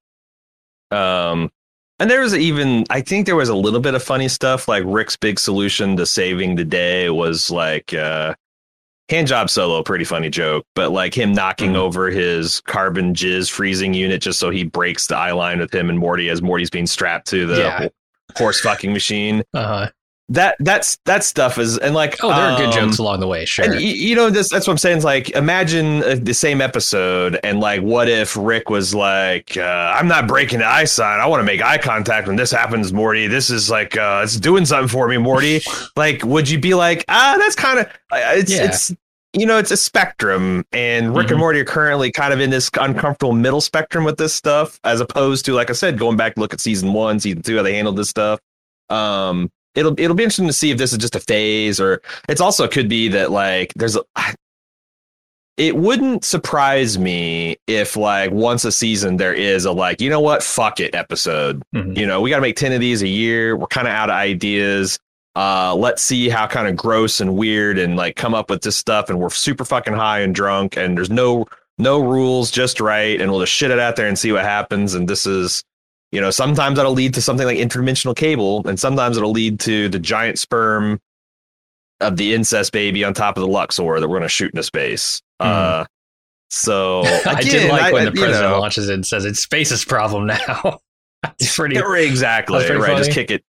[0.91, 1.51] Um,
[1.99, 4.67] and there was even, I think there was a little bit of funny stuff.
[4.67, 8.35] Like Rick's big solution to saving the day was like uh,
[9.09, 11.77] hand job solo, pretty funny joke, but like him knocking Mhm.
[11.77, 15.89] over his carbon jizz freezing unit just so he breaks the eye line with him
[15.89, 17.87] and Morty as Morty's being strapped to the Yeah.
[18.37, 19.43] horse fucking machine.
[19.53, 19.87] Uh,
[20.29, 23.27] That that's that stuff is and like oh, there are good um, jokes along the
[23.27, 23.63] way, sure.
[23.65, 24.97] And you know, this, that's what I'm saying.
[24.97, 29.61] Is like, imagine uh, the same episode, and like, what if Rick was like, uh,
[29.95, 31.19] "I'm not breaking the eye sign.
[31.19, 33.27] I want to make eye contact when this happens, Morty.
[33.27, 35.61] This is like, uh, it's doing something for me, Morty."
[35.95, 38.63] like, would you be like, "Ah, that's kind of, it's, Yeah.
[38.65, 38.95] it's."
[39.37, 41.31] You know, it's a spectrum, and Rick Mhm.
[41.31, 45.01] and Morty are currently kind of in this uncomfortable middle spectrum with this stuff, as
[45.01, 47.61] opposed to, like I said, going back to look at season one, season two, how
[47.61, 48.39] they handled this stuff.
[48.89, 52.41] Um, it'll it'll be interesting to see if this is just a phase, or it's
[52.41, 54.01] also could be that like there's a.
[55.57, 60.19] It wouldn't surprise me if like once a season there is a like you know
[60.19, 61.63] what fuck it episode.
[61.73, 61.97] Mhm.
[61.97, 63.55] You know we got to make ten of these a year.
[63.55, 64.99] We're kind of out of ideas.
[65.33, 68.75] Uh, let's see how kind of gross and weird and like come up with this
[68.75, 69.09] stuff.
[69.09, 71.45] And we're super fucking high and drunk, and there's no
[71.77, 74.93] no rules, just right, and we'll just shit it out there and see what happens.
[74.93, 75.63] And this is
[76.11, 79.89] you know, sometimes that'll lead to something like interdimensional cable, and sometimes it'll lead to
[79.89, 80.99] the giant sperm
[82.01, 84.63] of the incest baby on top of the Luxor that we're going to shoot into
[84.63, 85.21] space.
[85.39, 85.85] Uh,
[86.49, 89.83] so I did again, like when the president know, launches it and says it's space's
[89.85, 90.79] problem now.
[91.23, 91.77] That's pretty.
[91.77, 92.97] exactly That's pretty right.
[92.97, 93.43] Just kick it,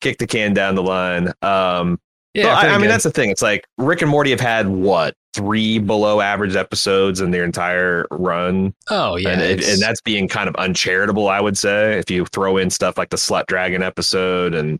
[0.00, 1.32] kick the can down the line.
[1.42, 1.98] Um,
[2.34, 2.90] Yeah, I, I mean good.
[2.90, 3.30] that's the thing.
[3.30, 8.06] It's like Rick and Morty have had what three below average episodes in their entire
[8.10, 8.74] run.
[8.90, 11.98] oh yeah, and, it, and that's being kind of uncharitable, I would say.
[11.98, 14.78] If you throw in stuff like the Slut Dragon episode, and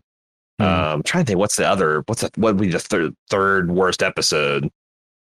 [0.59, 0.65] Hmm.
[0.65, 2.03] um, I'm trying to think, what's the other?
[2.05, 4.69] What's the, what would be the third third worst episode?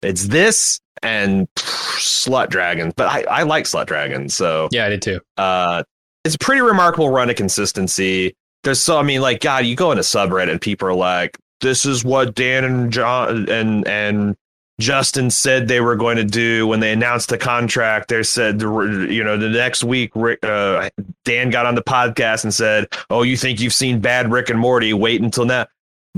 [0.03, 1.97] It's this and pff,
[2.29, 5.21] Slut Dragons, but I, I like Slut Dragons, so yeah, I did too.
[5.39, 5.83] uh,
[6.25, 8.35] it's a pretty remarkable run of consistency.
[8.63, 11.87] There's so I mean, like God, you go into subreddit and people are like, "This
[11.87, 14.37] is what Dan and John and and
[14.79, 19.25] Justin said they were going to do when they announced the contract." They said, you
[19.25, 20.91] know, the next week, Rick, uh,
[21.25, 24.59] Dan got on the podcast and said, "Oh, you think you've seen bad Rick and
[24.59, 24.93] Morty?
[24.93, 25.67] Wait until now."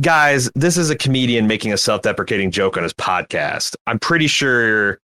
[0.00, 3.74] Guys, this is a comedian making a self-deprecating joke on his podcast.
[3.86, 5.00] I'm pretty sure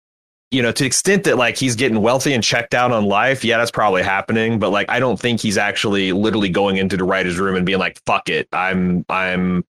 [0.51, 3.45] you know, to the extent that like he's getting wealthy and checked out on life,
[3.45, 4.59] yeah, that's probably happening.
[4.59, 7.79] But like, I don't think he's actually literally going into the writer's room and being
[7.79, 9.65] like, "Fuck it, I'm, I'm,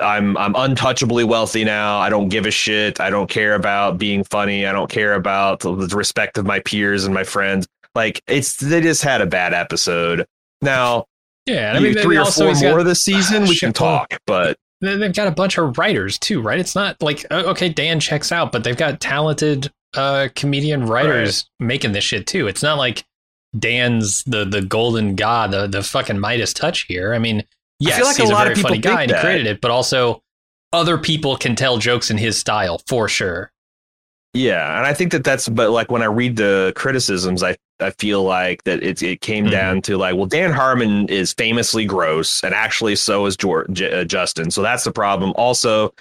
[0.00, 1.98] I'm, I'm untouchably wealthy now.
[1.98, 3.00] I don't give a shit.
[3.00, 4.64] I don't care about being funny.
[4.66, 8.80] I don't care about the respect of my peers and my friends." Like, it's they
[8.80, 10.24] just had a bad episode.
[10.62, 11.04] Now,
[11.44, 14.18] Yeah, I mean, three or four more got- this season, we can talk.
[14.26, 16.58] But they- they've got a bunch of writers too, right?
[16.58, 21.44] It's not like uh, okay, Dan checks out, but they've got talented uh comedian writers
[21.60, 22.46] making this shit too.
[22.48, 23.04] It's not like
[23.58, 27.12] Dan's the the golden god, the the fucking Midas touch here.
[27.12, 27.44] I mean,
[27.88, 29.18] yes, feel like a he's a, lot of very people funny think guy and he
[29.18, 30.22] created it, but also
[30.72, 33.50] other people can tell jokes in his style for sure.
[34.34, 37.90] Yeah, and I think that that's but like when I read the criticisms, I I
[37.90, 39.50] feel like that it it came Mhm.
[39.50, 44.04] down to like, well, Dan Harmon is famously gross, and actually so is George, uh,
[44.04, 44.50] Justin.
[44.50, 45.32] So that's the problem.
[45.36, 45.92] Also,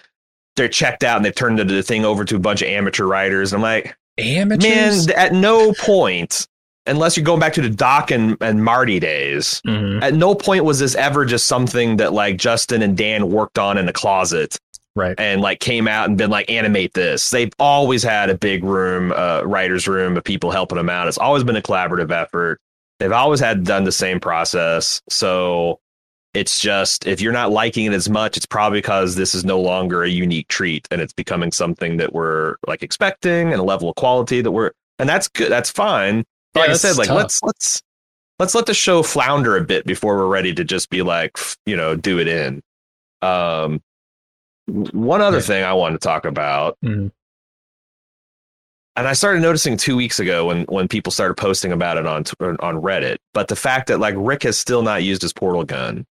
[0.56, 3.52] they're checked out and they've turned the thing over to a bunch of amateur writers.
[3.52, 5.08] And I'm like, Amateurs.
[5.08, 6.48] Man, at no point,
[6.88, 10.02] unless you're going back to the Doc and, and Marty days, Mhm.
[10.02, 13.78] at no point was this ever just something that like Justin and Dan worked on
[13.78, 14.58] in a closet
[14.96, 15.16] Right.
[15.20, 17.30] and like came out and been like animate this.
[17.30, 21.08] They've always had a big room, uh, writers room of people helping them out.
[21.08, 22.60] It's always been a collaborative effort.
[23.00, 25.02] They've always had done the same process.
[25.10, 25.80] So
[26.34, 29.60] it's just if you're not liking it as much, it's probably because this is no
[29.60, 33.90] longer a unique treat and it's becoming something that we're like expecting and a level
[33.90, 35.50] of quality that we're and that's good.
[35.52, 36.24] That's fine.
[36.56, 37.18] Yeah, like I said, like tough.
[37.18, 37.82] let's let's
[38.40, 41.76] let's let the show flounder a bit before we're ready to just be like, you
[41.78, 42.62] know, do it in.
[43.22, 43.82] Um,
[44.68, 45.44] one other Yeah.
[45.44, 47.12] thing I wanted to talk about, Mhm.
[48.96, 52.24] and I started noticing two weeks ago when when people started posting about it on
[52.42, 56.06] on Reddit, but the fact that like Rick has still not used his portal gun,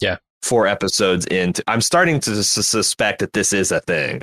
[0.00, 0.16] Yeah.
[0.42, 4.22] four episodes into, I'm starting to sus- suspect that this is a thing.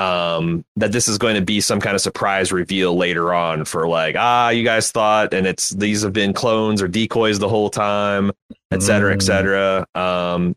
[0.00, 3.86] Um, that this is going to be some kind of surprise reveal later on for
[3.86, 7.68] like, ah, you guys thought, and it's these have been clones or decoys the whole
[7.68, 8.32] time,
[8.70, 9.22] et cetera, et Mm.
[9.22, 9.86] cetera.
[9.94, 10.56] Um,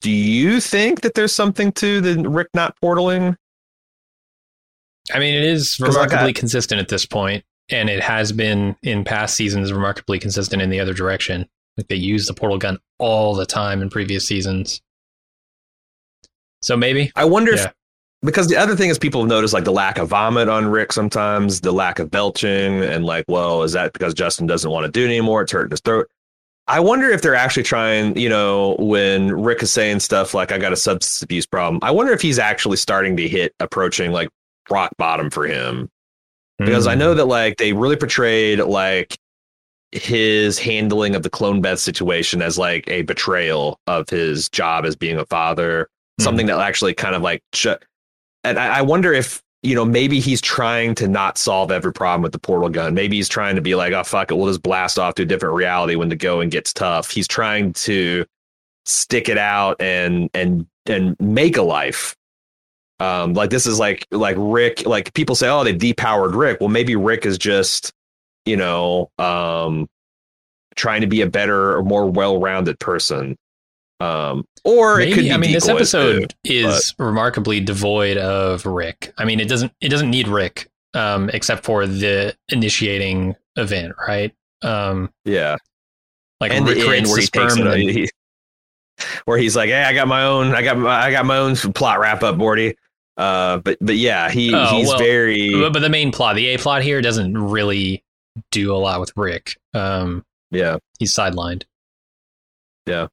[0.00, 3.36] do you think that there's something to the Rick not portaling?
[5.12, 9.04] I mean, it is remarkably I- consistent at this point, and it has been in
[9.04, 11.46] past seasons remarkably consistent in the other direction.
[11.76, 14.80] Like they use the portal gun all the time in previous seasons.
[16.62, 17.72] So maybe, I wonder if Yeah.
[18.26, 20.92] Because the other thing is people have noticed like the lack of vomit on Rick
[20.92, 24.92] sometimes, the lack of belching, and like, well, is that because Justin doesn't want to
[24.92, 25.42] do it anymore?
[25.42, 26.08] It's hurting his throat.
[26.68, 30.58] I wonder if they're actually trying, you know, when Rick is saying stuff like I
[30.58, 31.78] got a substance abuse problem.
[31.82, 34.28] I wonder if he's actually starting to hit approaching like
[34.68, 35.88] rock bottom for him.
[36.58, 36.98] Because I Hmm.
[37.00, 39.16] know that like they really portrayed like
[39.92, 44.96] his handling of the clone Beth situation as like a betrayal of his job as
[44.96, 45.88] being a father,
[46.20, 46.24] Mhm.
[46.24, 47.68] something that actually kind of like, ch-
[48.46, 52.22] and I, I wonder if you know maybe he's trying to not solve every problem
[52.22, 52.94] with the portal gun.
[52.94, 55.26] Maybe he's trying to be like, oh fuck it, we'll just blast off to a
[55.26, 57.10] different reality when the going gets tough.
[57.10, 58.24] He's trying to
[58.84, 62.16] stick it out and and and make a life.
[63.00, 64.86] Um, like this is like like Rick.
[64.86, 66.60] Like people say, oh, they depowered Rick.
[66.60, 67.92] Well, maybe Rick is just
[68.44, 69.88] you know um
[70.76, 73.36] trying to be a better or more well-rounded person.
[74.00, 75.32] Um, or it could be.
[75.32, 76.52] I mean, this episode too.
[76.52, 79.12] is remarkably devoid of Rick.
[79.16, 84.34] I mean, it doesn't it doesn't need Rick, um, except for the initiating event, right?
[84.62, 85.56] Um, Yeah,
[86.40, 88.10] like and Rick the creates where the he sperm, it, and he,
[89.24, 91.56] where he's like, "Hey, I got my own, I got my, I got my own
[91.56, 92.76] plot wrap up, Morty."
[93.16, 96.48] Uh, but but yeah, he Oh, he's well, very but, but the main plot, the
[96.48, 98.04] A plot here, doesn't really
[98.50, 99.56] do a lot with Rick.
[99.72, 101.64] Um, yeah he's sidelined.
[102.86, 103.08] Yeah.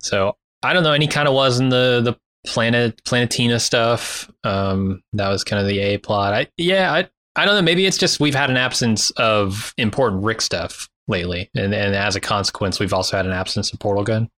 [0.00, 0.92] So I don't know.
[0.92, 4.30] And he kind of was in the the planet Planetina stuff.
[4.44, 6.34] Um, that was kind of the A plot.
[6.34, 6.92] I yeah.
[6.92, 7.62] I I don't know.
[7.62, 12.16] Maybe it's just we've had an absence of important Rick stuff lately, and and as
[12.16, 14.28] a consequence, we've also had an absence of Portal Gun.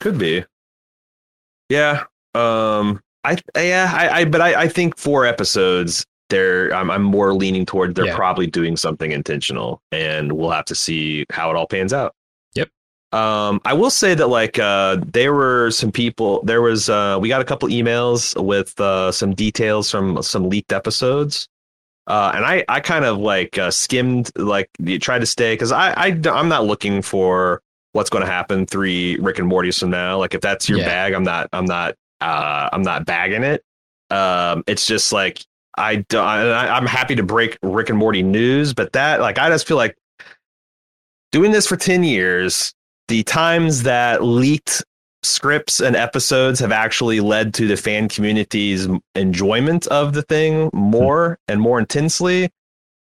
[0.00, 0.44] could be.
[1.68, 2.04] Yeah.
[2.34, 3.00] Um.
[3.24, 3.90] I yeah.
[3.94, 4.20] I.
[4.20, 4.62] I but I.
[4.62, 6.04] I think four episodes.
[6.30, 6.72] They're.
[6.74, 6.90] I'm.
[6.90, 8.16] I'm more leaning toward they're Yeah.
[8.16, 12.14] probably doing something intentional, and we'll have to see how it all pans out.
[13.12, 13.60] Um.
[13.64, 16.42] I will say that like uh, there were some people.
[16.44, 16.88] There was.
[16.88, 17.18] Uh.
[17.20, 21.48] We got a couple emails with uh some details from some leaked episodes.
[22.06, 25.72] Uh, and I, I kind of like uh, skimmed, like you tried to stay because
[25.72, 27.60] I, I, I'm not looking for
[27.92, 30.16] what's going to happen three Rick and Morty's from now.
[30.16, 30.86] Like if that's your Yeah.
[30.86, 33.62] bag, I'm not, I'm not, uh, I'm not bagging it.
[34.08, 35.44] Um, it's just like
[35.76, 39.50] I, don't, I, I'm happy to break Rick and Morty news, but that, like, I
[39.50, 39.94] just feel like
[41.30, 42.72] doing this for ten years,
[43.08, 44.84] the times that leaked
[45.22, 51.38] scripts and episodes have actually led to the fan community's enjoyment of the thing more
[51.48, 52.50] and more intensely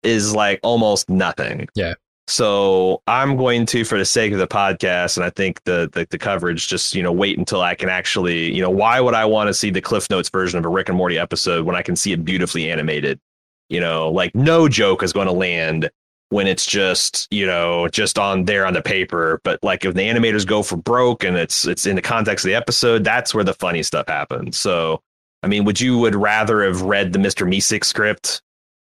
[0.02, 1.66] is like almost nothing.
[1.74, 1.94] Yeah.
[2.26, 6.07] So I'm going to, for the sake of the podcast, and I think the, the
[6.09, 9.26] the coverage, just you know, wait until I can actually, you know, why would I
[9.26, 11.82] want to see the Cliff Notes version of a Rick and Morty episode when I
[11.82, 13.20] can see it beautifully animated?
[13.68, 15.90] You know, like no joke is going to land
[16.35, 19.41] when it's just you know just on there on the paper.
[19.45, 22.49] But like if the animators go for broke and it's it's in the context of
[22.49, 24.59] the episode, that's where the funny stuff happens.
[24.59, 25.01] So
[25.43, 27.47] I mean, would you would rather have read the Mr.
[27.49, 28.41] Meeseek script?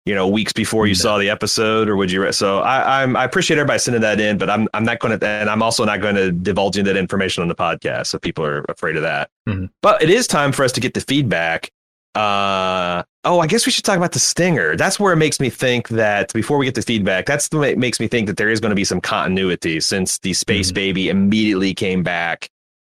[0.07, 0.99] You know, weeks before you No.
[0.99, 2.23] saw the episode, or would you?
[2.23, 5.19] re- So I, I'm I appreciate everybody sending that in, but I'm I'm not going
[5.19, 8.45] to, and I'm also not going to divulge that information on the podcast, so people
[8.45, 9.31] are afraid of that.
[9.49, 9.71] Mhm.
[9.81, 11.71] But it is time for us to get the feedback.
[12.15, 14.77] Uh oh, I guess we should talk about the stinger.
[14.77, 17.71] That's where it makes me think that before we get the feedback, that's the way
[17.71, 20.71] it makes me think that there is going to be some continuity since the space
[20.71, 20.75] Mhm.
[20.75, 22.49] baby immediately came back.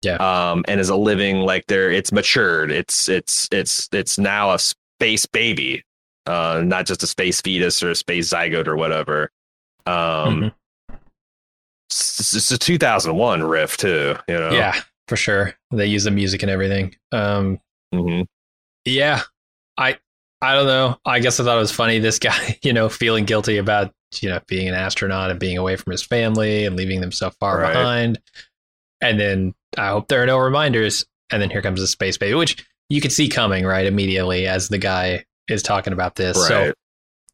[0.04, 0.16] Yeah.
[0.18, 2.72] Um, and is a living like there, it's matured.
[2.72, 5.84] It's it's it's it's now a space baby.
[6.28, 9.32] uh, not just a space fetus or a space zygote or whatever.
[9.86, 10.52] Um,
[10.92, 10.98] Mhm.
[11.90, 14.52] it's, it's a 2001 riff too, you know.
[14.52, 14.74] Yeah,
[15.08, 15.56] for sure.
[15.72, 16.96] They use the music and everything.
[17.14, 17.60] Um,
[17.94, 18.24] hmm
[18.84, 19.22] yeah,
[19.78, 19.98] I
[20.42, 20.98] I don't know.
[21.06, 22.00] I guess I thought it was funny.
[22.00, 25.76] This guy, you know, feeling guilty about you know being an astronaut and being away
[25.76, 27.74] from his family and leaving them so far Right.
[27.74, 28.20] behind.
[29.02, 31.06] And then I hope there are no reminders.
[31.32, 34.70] And then here comes the space baby, which you could see coming right immediately as
[34.70, 36.38] the guy is talking about this.
[36.48, 36.74] So Right.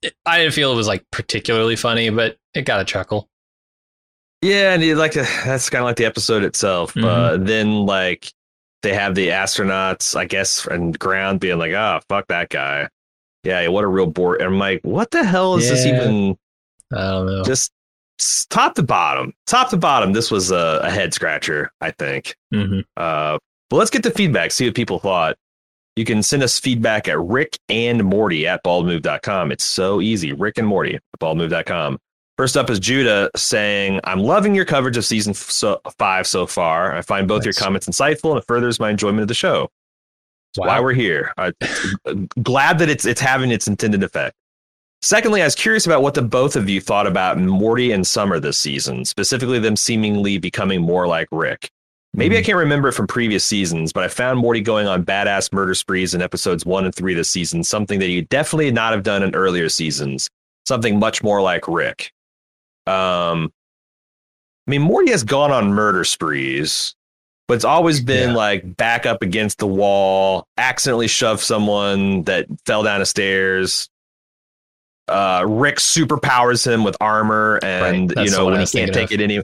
[0.02, 3.30] it- I didn't feel it was like particularly funny, but it got a chuckle.
[4.42, 6.94] Yeah, and you like to, that's kind of like the episode itself.
[6.96, 7.04] Mhm.
[7.06, 8.32] Uh, then like
[8.82, 12.90] they have the astronauts, I guess, and ground being like, "Oh, fuck that guy."
[13.44, 14.36] Yeah, what a real bore.
[14.36, 16.38] And I'm like, what the hell is this even?
[16.94, 17.44] I don't know.
[17.44, 17.72] Just
[18.50, 20.14] top to bottom, top to bottom.
[20.14, 22.36] This was a, a head scratcher, I think.
[22.54, 23.38] hmm Uh,
[23.70, 25.36] but let's get the feedback, see what people thought.
[25.96, 29.52] You can send us feedback at Rick and Morty at baldmove.com.
[29.52, 30.32] It's so easy.
[30.34, 32.00] Rick and Morty at baldmove.com.
[32.38, 36.48] First up is Judah saying, I'm loving your coverage of season f- so, five so
[36.48, 36.96] far.
[36.96, 39.70] I find both your comments insightful and it furthers my enjoyment of the show.
[40.56, 41.34] That's why we're here.
[41.38, 41.52] I,
[42.42, 44.36] glad that it's it's having its intended effect.
[45.02, 48.40] Secondly, I was curious about what the both of you thought about Morty and Summer
[48.40, 51.70] this season, specifically them seemingly becoming more like Rick.
[52.14, 55.52] Maybe I can't remember it from previous seasons, but I found Morty going on badass
[55.52, 59.02] murder sprees in episodes one and three this season, something that he definitely not have
[59.02, 60.30] done in earlier seasons.
[60.66, 62.12] Something much more like Rick.
[62.88, 63.52] Um,
[64.68, 66.96] I mean, Morty has gone on murder sprees,
[67.48, 68.36] but it's always been Yeah.
[68.36, 73.90] like back up against the wall, accidentally shove someone that fell down a stairs.
[75.10, 79.20] Uh, Rick superpowers him with armor, and Right, you know when he can't take it
[79.20, 79.42] any.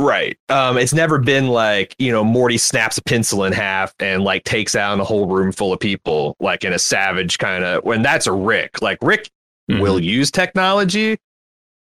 [0.00, 0.38] Right.
[0.48, 4.44] Um, it's never been like, you know, Morty snaps a pencil in half and like
[4.44, 8.02] takes out a whole room full of people, like in a savage kind of when
[8.02, 8.80] that's a Rick.
[8.80, 9.28] Like Rick
[9.68, 9.80] Mhm.
[9.80, 11.18] will use technology,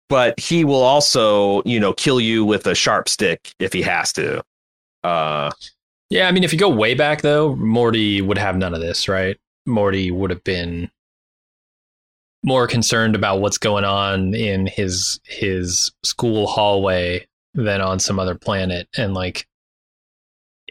[0.07, 4.13] but he will also, you know, kill you with a sharp stick if he has
[4.13, 4.41] to.
[5.03, 5.51] Uh
[6.09, 9.07] Yeah, I mean, if you go way back though, Morty would have none of this,
[9.07, 9.37] right?
[9.65, 10.89] Morty would have been
[12.43, 18.35] more concerned about what's going on in his his school hallway than on some other
[18.35, 19.47] planet, and like,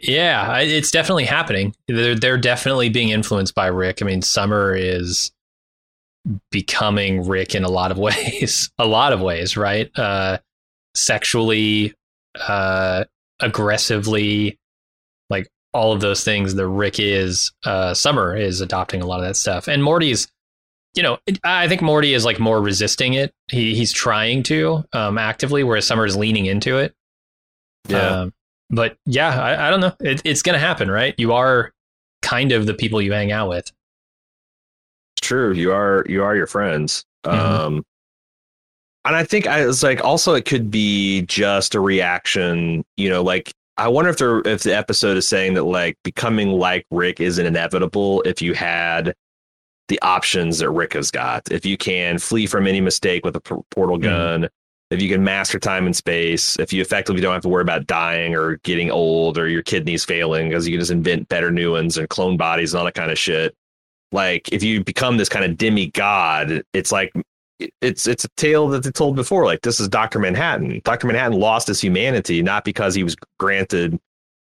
[0.01, 1.75] yeah, it's definitely happening.
[1.87, 4.01] They're they're definitely being influenced by Rick.
[4.01, 5.31] I mean, Summer is
[6.51, 9.89] becoming Rick in a lot of ways, a lot of ways, right?
[9.97, 10.39] Uh,
[10.95, 11.93] sexually,
[12.47, 13.05] uh,
[13.39, 14.57] aggressively
[15.29, 19.25] like all of those things the Rick is, uh, Summer is adopting a lot of
[19.27, 19.67] that stuff.
[19.67, 20.27] And Morty's,
[20.95, 23.31] you know, I think Morty is like more resisting it.
[23.49, 26.93] He he's trying to um, actively, whereas Summer is leaning into it.
[27.87, 28.21] yeah.
[28.21, 28.33] Um,
[28.71, 29.93] but yeah, I, I don't know.
[29.99, 31.13] It, it's going to happen, right?
[31.17, 31.71] You are
[32.21, 33.71] kind of the people you hang out with.
[35.21, 35.53] true.
[35.53, 37.05] You are you are your friends.
[37.25, 37.33] Mhm.
[37.33, 37.85] Um
[39.05, 43.21] and I think I was like also it could be just a reaction, you know,
[43.23, 47.19] like I wonder if there if the episode is saying that like becoming like Rick
[47.21, 49.13] isn't inevitable if you had
[49.87, 51.51] the options that Rick has got.
[51.51, 54.01] If you can flee from any mistake with a portal Mhm.
[54.01, 54.49] gun,
[54.91, 57.87] if you can master time and space, if you effectively don't have to worry about
[57.87, 61.71] dying or getting old or your kidneys failing because you can just invent better new
[61.71, 63.55] ones and clone bodies and all that kind of shit.
[64.11, 67.11] Like if you become this kind of demigod, it's like
[67.81, 69.45] it's it's a tale that they told before.
[69.45, 70.81] Like this is Doctor Manhattan.
[70.83, 73.99] Doctor Manhattan lost his humanity not because he was granted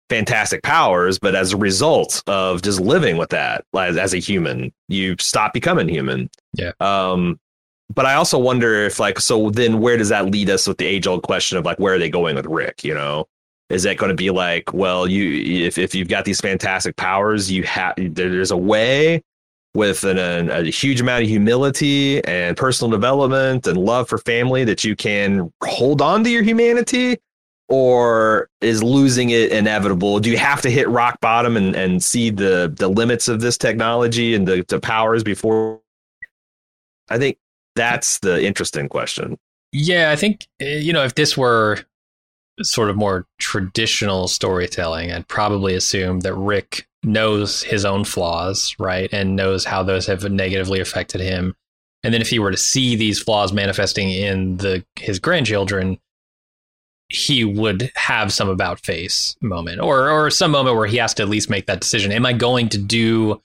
[0.08, 4.72] fantastic powers, but as a result of just living with that as, as a human,
[4.88, 6.30] you stop becoming human.
[6.52, 6.72] Yeah.
[6.80, 7.40] Um,
[7.94, 10.86] but I also wonder if like so then where does that lead us with the
[10.86, 12.84] age old question of like where are they going with Rick?
[12.84, 13.28] You know,
[13.68, 17.50] is that going to be like well you if if you've got these fantastic powers
[17.50, 19.22] you have there's a way
[19.74, 24.64] with an, an, a huge amount of humility and personal development and love for family
[24.64, 27.18] that you can hold on to your humanity
[27.68, 30.20] or is losing it inevitable?
[30.20, 33.56] Do you have to hit rock bottom and, and see the the limits of this
[33.58, 35.80] technology and the, the powers before?
[37.08, 37.38] I think
[37.74, 39.38] that's the interesting question.
[39.72, 41.78] Yeah, I think uh, you know if this were
[42.62, 49.12] sort of more traditional storytelling, I'd probably assume that Rick knows his own flaws, right,
[49.12, 51.54] and knows how those have negatively affected him.
[52.02, 55.98] And then if he were to see these flaws manifesting in the his grandchildren,
[57.08, 61.22] he would have some about face moment or or some moment where he has to
[61.22, 62.12] at least make that decision.
[62.12, 63.42] Am I going to do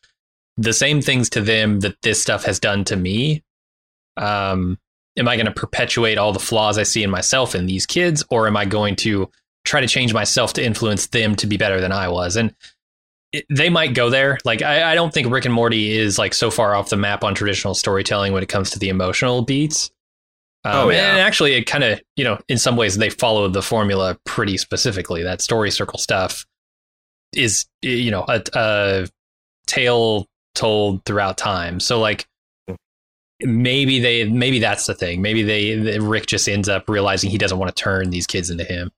[0.58, 3.44] the same things to them that this stuff has done to me?
[4.18, 4.78] Um,
[5.18, 8.24] am I going to perpetuate all the flaws I see in myself in these kids,
[8.30, 9.30] or am I going to
[9.66, 12.36] try to change myself to influence them to be better than I was?
[12.36, 12.54] And
[13.32, 14.38] it, they might go there.
[14.46, 17.24] Like I, I don't think Rick and Morty is like so far off the map
[17.24, 19.92] on traditional storytelling when it comes to the emotional beats.
[20.66, 21.12] Um, Oh, yeah.
[21.12, 24.58] And actually, it kind of you know in some ways they follow the formula pretty
[24.58, 25.24] specifically.
[25.24, 26.46] That story circle stuff
[27.34, 29.08] is you know a, a
[29.68, 31.80] tale told throughout time.
[31.80, 32.28] So like
[33.42, 35.22] maybe they maybe that's the thing.
[35.22, 38.50] Maybe they, they Rick just ends up realizing he doesn't want to turn these kids
[38.50, 38.92] into him.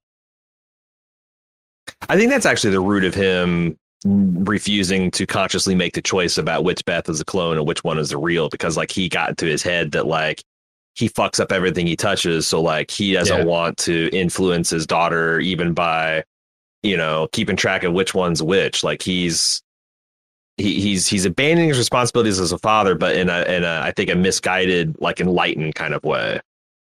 [2.10, 6.64] I think that's actually the root of him refusing to consciously make the choice about
[6.64, 9.30] which Beth is a clone and which one is the real because like he got
[9.30, 10.44] into his head that like
[10.96, 12.48] he fucks up everything he touches.
[12.48, 13.46] So like he doesn't Yeah.
[13.46, 16.24] want to influence his daughter even by
[16.84, 18.84] you know keeping track of which one's which.
[18.84, 19.62] Like he's
[20.58, 23.92] he, he's he's abandoning his responsibilities as a father but in a in a I
[23.92, 26.40] think a misguided like enlightened kind of way.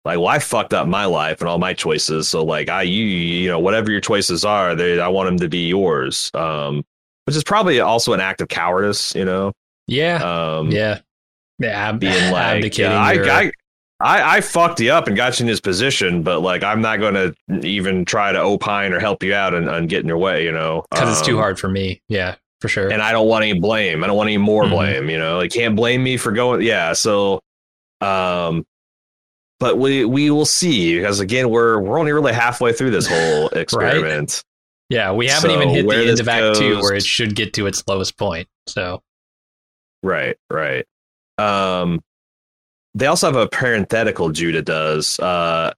[0.04, 2.26] Like well i fucked up my life and all my choices.
[2.28, 5.48] So like i you you know whatever your choices are they i want them to
[5.50, 6.30] be yours.
[6.34, 6.84] Um
[7.26, 9.52] which is probably also an act of cowardice you know
[9.86, 10.16] Yeah,
[10.56, 11.00] um yeah,
[11.58, 11.88] yeah.
[11.88, 13.52] ab- being like yeah, I, your- I
[14.00, 16.98] I, I fucked you up and got you in this position, but like I'm not
[16.98, 17.32] going to
[17.64, 20.50] even try to opine or help you out and, and get in your way, you
[20.50, 22.02] know, because it's too Um, hard for me.
[22.08, 22.90] Yeah, for sure.
[22.92, 24.02] and I don't want any blame.
[24.02, 24.70] I don't want any more Mhm.
[24.70, 25.08] blame.
[25.08, 26.62] You know, like can't blame me for going.
[26.62, 27.38] Yeah, so,
[28.00, 28.64] um,
[29.60, 33.48] but we we will see because again we're we're only really halfway through this whole
[33.52, 34.42] experiment.
[34.92, 37.52] Yeah, we haven't so even hit the end of Act Two where it should get
[37.54, 38.46] to its lowest point.
[38.66, 39.02] So
[40.02, 40.84] Right, right.
[41.38, 42.02] Um,
[42.94, 44.30] they also have a parenthetical.
[44.30, 45.18] Judah does.
[45.18, 45.72] Uh,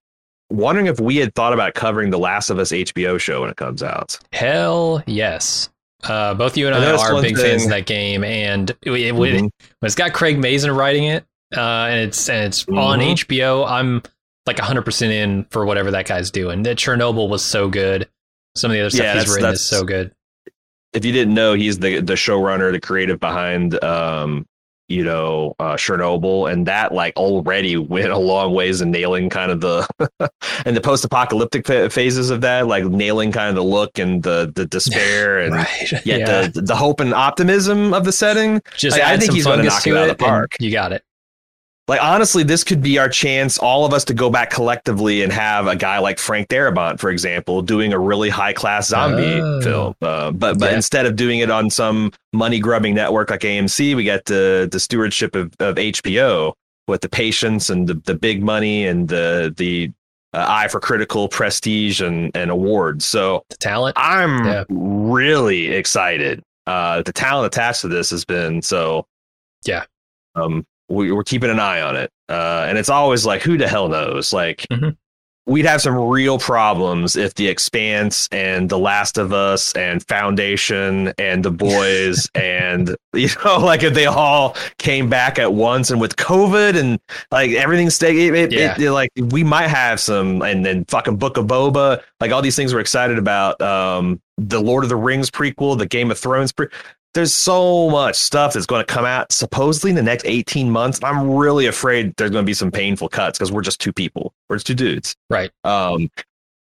[0.50, 3.56] wondering if we had thought about covering the Last of Us HBO show when it
[3.56, 4.18] comes out.
[4.32, 5.68] hell yes.
[6.02, 9.14] Uh, both you and I I, are big fans of that game, and it, it,
[9.14, 9.18] Mhm.
[9.18, 9.50] when
[9.82, 11.24] it's got Craig Mazin writing it,
[11.56, 13.12] uh, and it's and it's on Mhm.
[13.12, 13.64] HBO.
[13.66, 14.02] I'm
[14.46, 16.62] like 100 percent in for whatever that guy's doing.
[16.64, 18.06] That Chernobyl was so good.
[18.56, 20.12] Some of the other stuff Yeah, he's written is so good.
[20.92, 24.46] if you didn't know, he's the the showrunner, the creative behind um,
[24.88, 29.50] you know, uh Chernobyl, and that like already went a long ways in nailing kind
[29.50, 29.88] of the
[30.66, 34.52] and the post apocalyptic phases of that, like nailing kind of the look and the
[34.54, 35.92] the despair and right.
[36.04, 36.48] yet yeah.
[36.48, 38.60] the the hope and optimism of the setting.
[38.76, 40.56] Just Like, I think he's gonna knock it out of the park.
[40.60, 41.02] You got it.
[41.86, 45.30] Like honestly, this could be our chance, all of us, to go back collectively and
[45.30, 49.60] have a guy like Frank Darabont, for example, doing a really high class zombie Oh.
[49.60, 49.94] film.
[50.00, 50.76] Uh, but but Yeah.
[50.76, 54.80] instead of doing it on some money grubbing network like AMC, we get the the
[54.80, 56.54] stewardship of, of HBO
[56.88, 59.90] with the patience and the, the big money and the the
[60.32, 63.04] uh, eye for critical prestige and, and awards.
[63.04, 63.94] So The talent.
[63.98, 64.64] I'm Yeah.
[64.70, 66.42] really excited.
[66.66, 69.06] Uh, the talent attached to this has been so.
[69.66, 69.84] Yeah.
[70.34, 73.68] Um, we, we're keeping an eye on it, uh, and it's always like, who the
[73.68, 74.32] hell knows?
[74.32, 74.96] Like, Mhm.
[75.46, 81.12] we'd have some real problems if The Expanse and The Last of Us and Foundation
[81.18, 86.00] and The Boys and you know, like if they all came back at once and
[86.00, 86.98] with COVID and
[87.30, 91.36] like everything stay, it, it, it- like we might have some, and then fucking Book
[91.36, 93.60] of Boba, like all these things we're excited about.
[93.60, 96.50] Um, the Lord of the Rings prequel, the Game of Thrones.
[96.52, 96.66] Pre-
[97.14, 101.00] there's so much stuff that's going to come out supposedly in the next 18 months.
[101.02, 104.34] I'm really afraid there's going to be some painful cuts because we're just two people.
[104.48, 105.14] We're just two dudes.
[105.30, 105.50] Right.
[105.62, 106.10] Um,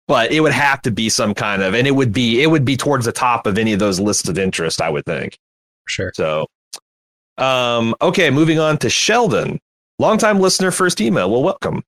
[0.08, 2.66] but it would have to be some kind of, and it would be, it would
[2.66, 5.38] be towards the top of any of those lists of interest, I would think.
[5.86, 6.12] For sure.
[6.14, 6.48] So,
[7.38, 9.60] um, okay, moving on to Sheldon,
[9.98, 11.32] longtime listener, first email.
[11.32, 11.84] Well, welcome.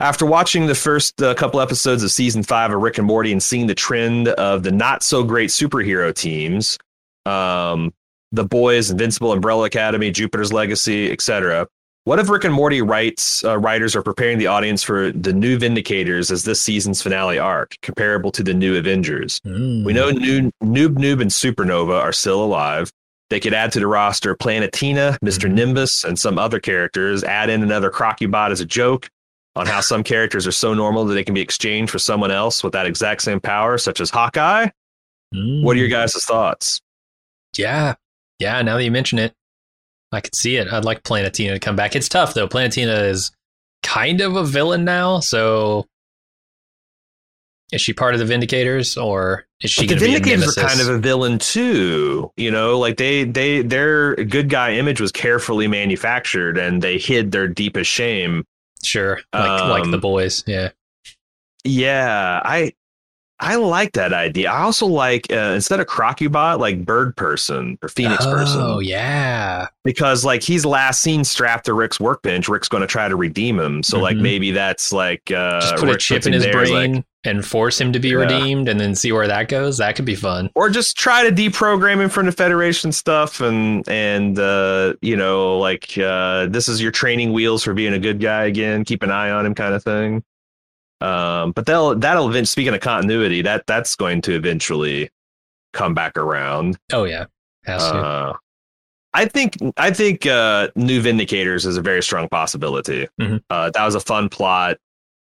[0.00, 3.42] After watching the first uh, couple episodes of season five of Rick and Morty and
[3.42, 6.78] seeing the trend of the not so great superhero teams,
[7.26, 7.92] um,
[8.32, 11.66] the Boys, Invincible, Umbrella Academy, Jupiter's Legacy, etc.
[12.04, 15.56] What if Rick and Morty writes uh, writers are preparing the audience for the new
[15.58, 19.38] Vindicators as this season's finale arc, comparable to the new Avengers?
[19.46, 19.84] Mm.
[19.84, 22.90] We know new, Noob Noob and Supernova are still alive.
[23.30, 25.52] They could add to the roster Planetina, mister Mhm.
[25.52, 27.22] Nimbus, and some other characters.
[27.22, 29.08] Add in another Crocubot as a joke
[29.54, 32.64] on how some characters are so normal that they can be exchanged for someone else
[32.64, 34.66] with that exact same power, such as Hawkeye.
[35.34, 35.62] Mm.
[35.62, 36.80] What are your guys' thoughts?
[37.56, 37.94] Yeah.
[38.38, 38.60] Yeah.
[38.62, 39.32] Now that you mention it,
[40.12, 40.68] I could see it.
[40.72, 41.96] I'd like Planetina to come back.
[41.96, 42.48] It's tough though.
[42.48, 43.30] Planetina is
[43.82, 45.20] kind of a villain now.
[45.20, 45.86] So
[47.72, 50.36] is she part of the Vindicators or is she But the going to be a
[50.36, 52.30] Vindicators are kind of a villain too.
[52.36, 57.32] You know, like they they their good guy image was carefully manufactured, and they hid
[57.32, 58.44] their deepest shame
[58.82, 59.20] sure.
[59.32, 60.44] Like, like the Um, boys.
[60.46, 60.70] Yeah.
[61.64, 62.74] Yeah, I
[63.44, 64.50] I like that idea.
[64.52, 68.60] I also like uh, instead of Crocubot, like Bird Person or Phoenix Person.
[68.60, 72.48] Oh yeah, because like he's last seen strapped to Rick's workbench.
[72.48, 73.82] Rick's going to try to redeem him.
[73.82, 74.20] So like Mhm.
[74.22, 77.44] maybe that's like uh, just put Rick a chip in his there brain like- and
[77.44, 78.16] force him to be Yeah.
[78.16, 79.78] redeemed, and then see where that goes.
[79.78, 80.50] That could be fun.
[80.54, 85.58] or just try to deprogram him from the Federation stuff and and uh, you know
[85.58, 88.84] like uh, this is your training wheels for being a good guy again.
[88.84, 90.22] Keep an eye on him, kind of thing.
[91.02, 92.48] Um, but they'll that'll event.
[92.48, 95.10] Speaking of continuity, that that's going to eventually
[95.72, 96.78] come back around.
[96.92, 97.26] Oh yeah.
[97.66, 98.32] Uh,
[99.14, 103.08] I think I think uh, New Vindicators is a very strong possibility.
[103.20, 103.42] Mhm.
[103.50, 104.78] Uh, that was a fun plot.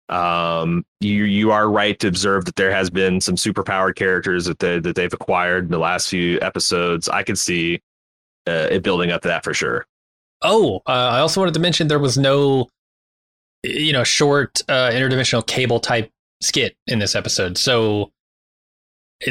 [0.09, 4.59] Um, you you are right to observe that there has been some superpowered characters that
[4.59, 7.09] they, that they've acquired in the last few episodes.
[7.09, 7.81] I could see
[8.47, 9.85] uh, it building up to that for sure.
[10.41, 12.69] Oh, uh, I also wanted to mention there was no,
[13.63, 16.09] you know, short uh, interdimensional cable type
[16.41, 18.11] skit in this episode, so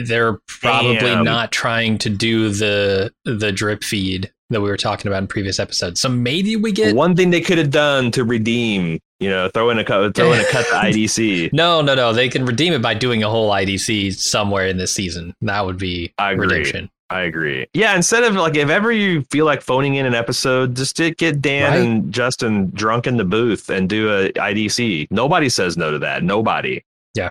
[0.04, 1.24] they're probably Damn.
[1.24, 5.58] not trying to do the the drip feed that we were talking about in previous
[5.58, 6.00] episodes.
[6.00, 9.70] So maybe we get One thing they could have done to redeem, you know, throw
[9.70, 11.52] in a cut, throw in a cut to IDC.
[11.52, 12.12] no, no, no.
[12.12, 15.34] They can redeem it by doing a whole IDC somewhere in this season.
[15.40, 16.46] That would be I agree.
[16.46, 16.90] redemption.
[17.08, 17.66] I agree.
[17.72, 21.40] Yeah, instead of like if ever you feel like phoning in an episode, just get
[21.40, 21.80] Dan Right.
[21.80, 25.06] and Justin drunk in the booth and do a IDC.
[25.10, 26.24] Nobody says no to that.
[26.24, 26.82] Nobody.
[27.14, 27.30] Yeah.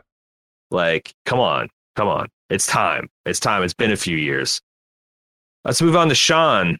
[0.71, 2.29] Like, come on, come on.
[2.49, 3.09] It's time.
[3.25, 3.63] It's time.
[3.63, 4.61] It's been a few years.
[5.65, 6.77] Let's move on to Sean.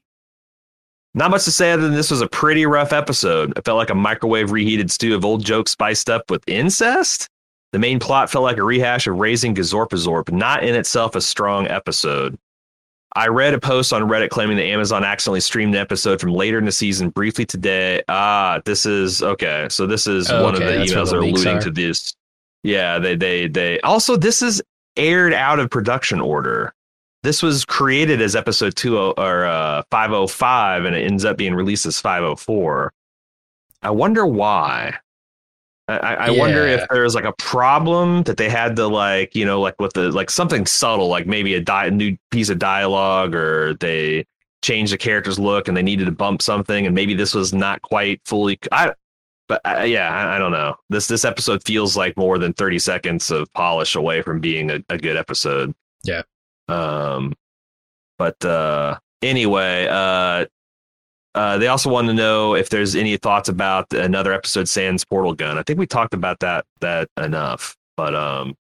[1.15, 3.57] Not much to say other than this was a pretty rough episode.
[3.57, 7.27] It felt like a microwave reheated stew of old jokes spiced up with incest.
[7.71, 11.67] The main plot felt like a rehash of raising Gazorpazorp, not in itself a strong
[11.67, 12.37] episode.
[13.17, 16.57] I read a post on Reddit claiming that Amazon accidentally streamed an episode from later
[16.57, 18.01] in the season briefly today.
[18.09, 19.67] Ah, this is okay.
[19.69, 21.61] So this is Oh, one of the that's emails that are alluding are.
[21.61, 22.13] to this.
[22.63, 24.61] Yeah, they they they also this is
[24.97, 26.73] aired out of production order.
[27.23, 31.23] This was created as episode two o- or uh, five oh five, and it ends
[31.25, 32.91] up being released as five oh four.
[33.81, 34.95] I wonder why.
[35.87, 36.75] I, I I wonder Yeah.
[36.75, 40.11] if there's like a problem that they had to like you know like with the
[40.11, 44.25] like something subtle like maybe a di- new piece of dialogue or they
[44.63, 47.81] changed the character's look and they needed to bump something and maybe this was not
[47.83, 48.93] quite fully I
[49.47, 52.79] but uh, yeah I, I don't know this this episode feels like more than 30
[52.79, 55.71] seconds of polish away from being a, a good episode
[56.03, 56.23] Yeah.
[56.67, 57.33] um
[58.17, 60.45] but uh anyway uh
[61.35, 65.33] uh, they also want to know if there's any thoughts about another episode sans portal
[65.33, 65.57] gun.
[65.57, 67.75] I think we talked about that that enough.
[67.97, 68.55] But um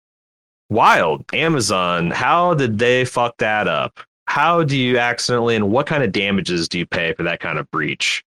[0.69, 3.99] wild Amazon, how did they fuck that up?
[4.25, 7.59] How do you accidentally and what kind of damages do you pay for that kind
[7.59, 8.23] of breach?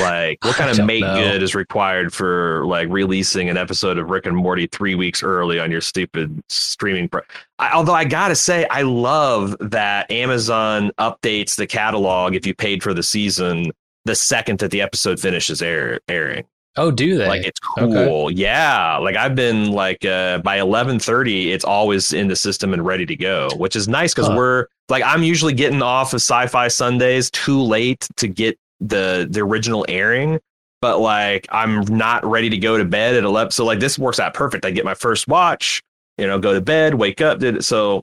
[0.00, 1.14] Like what kind of make know.
[1.14, 5.60] good is required for like releasing an episode of Rick and Morty 3 weeks early
[5.60, 7.22] on your stupid streaming pro-
[7.58, 12.54] I, although I got to say I love that Amazon updates the catalog if you
[12.54, 13.70] paid for the season
[14.06, 16.44] the second that the episode finishes air, airing.
[16.76, 17.26] Oh, do they?
[17.28, 18.06] Like it's Okay.
[18.06, 18.30] cool.
[18.30, 18.96] Yeah.
[18.98, 23.04] Like I've been like uh by eleven thirty, it's always in the system and ready
[23.06, 24.36] to go, which is nice because Huh.
[24.36, 29.40] we're like I'm usually getting off of sci-fi Sundays too late to get the the
[29.40, 30.40] original airing.
[30.80, 33.50] But like I'm not ready to go to bed at eleven.
[33.50, 34.64] So like this works out perfect.
[34.64, 35.82] I get my first watch,
[36.16, 37.64] you know, go to bed, wake up, did it.
[37.64, 38.02] So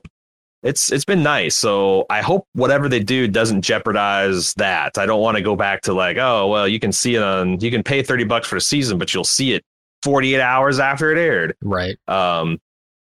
[0.62, 1.56] it's it's been nice.
[1.56, 4.98] So I hope whatever they do doesn't jeopardize that.
[4.98, 7.60] I don't want to go back to like, oh well, you can see it on
[7.60, 9.64] you can pay 30 bucks for the season, but you'll see it
[10.02, 11.56] 48 hours after it aired.
[11.62, 11.96] right.
[12.08, 12.60] Um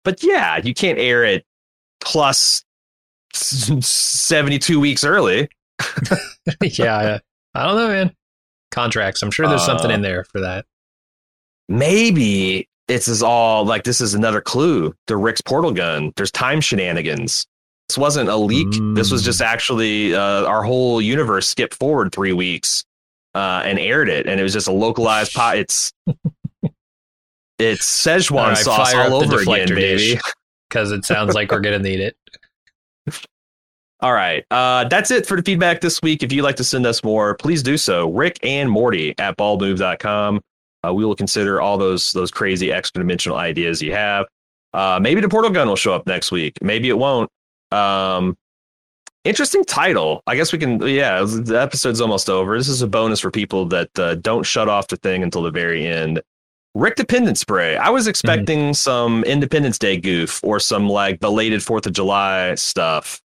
[0.04, 1.44] but yeah, you can't air it
[3.34, 5.50] 72 weeks early.
[6.62, 7.20] yeah,
[7.56, 8.16] I, don't know, man.
[8.72, 9.22] Contracts.
[9.24, 10.66] I'm sure there's something Uh, in there for that.
[11.70, 16.12] Maybe it's is all like this is another clue to Rick's portal gun.
[16.16, 17.48] There's time shenanigans.
[17.90, 18.68] This wasn't a leak.
[18.96, 19.26] This was Mm.
[19.26, 22.84] just actually uh, our whole universe skipped forward three weeks
[23.34, 25.58] uh, and aired it, and it was just a localized pot.
[25.58, 25.92] It's
[27.58, 30.20] it's Szechuan All right, sauce all over again, baby.
[30.70, 32.18] Because it sounds like we're gonna need it.
[34.06, 34.46] All right.
[34.52, 36.22] Uh, that's it for the feedback this week.
[36.22, 38.12] If you'd like to send us more, please do so.
[38.12, 40.42] Rick and Morty at baldmove.com.
[40.86, 44.28] Uh, we will consider all those those crazy extra dimensional ideas you have.
[44.76, 46.56] Uh, maybe the portal gun will show up next week.
[46.62, 47.32] Maybe it won't.
[47.72, 48.38] Um,
[49.24, 50.22] interesting title.
[50.28, 50.80] I guess we can.
[50.86, 52.60] Yeah, the episode's almost over.
[52.60, 55.50] This is a bonus for people that uh, don't shut off the thing until the
[55.50, 56.22] very end.
[56.78, 57.76] Rickdependence Spray.
[57.76, 63.20] I was expecting some Independence Day goof or some like belated Fourth of July stuff.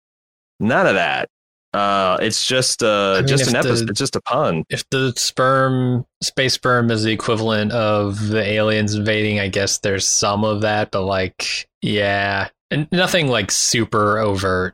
[0.59, 1.29] None of that.
[1.73, 3.87] Uh, it's just uh, I mean, just an episode.
[3.87, 4.63] the- It's just a pun.
[4.69, 10.07] If the sperm, space sperm, is the equivalent of the aliens invading, I guess there's
[10.07, 14.73] some of that, but like Yeah, and nothing like super overt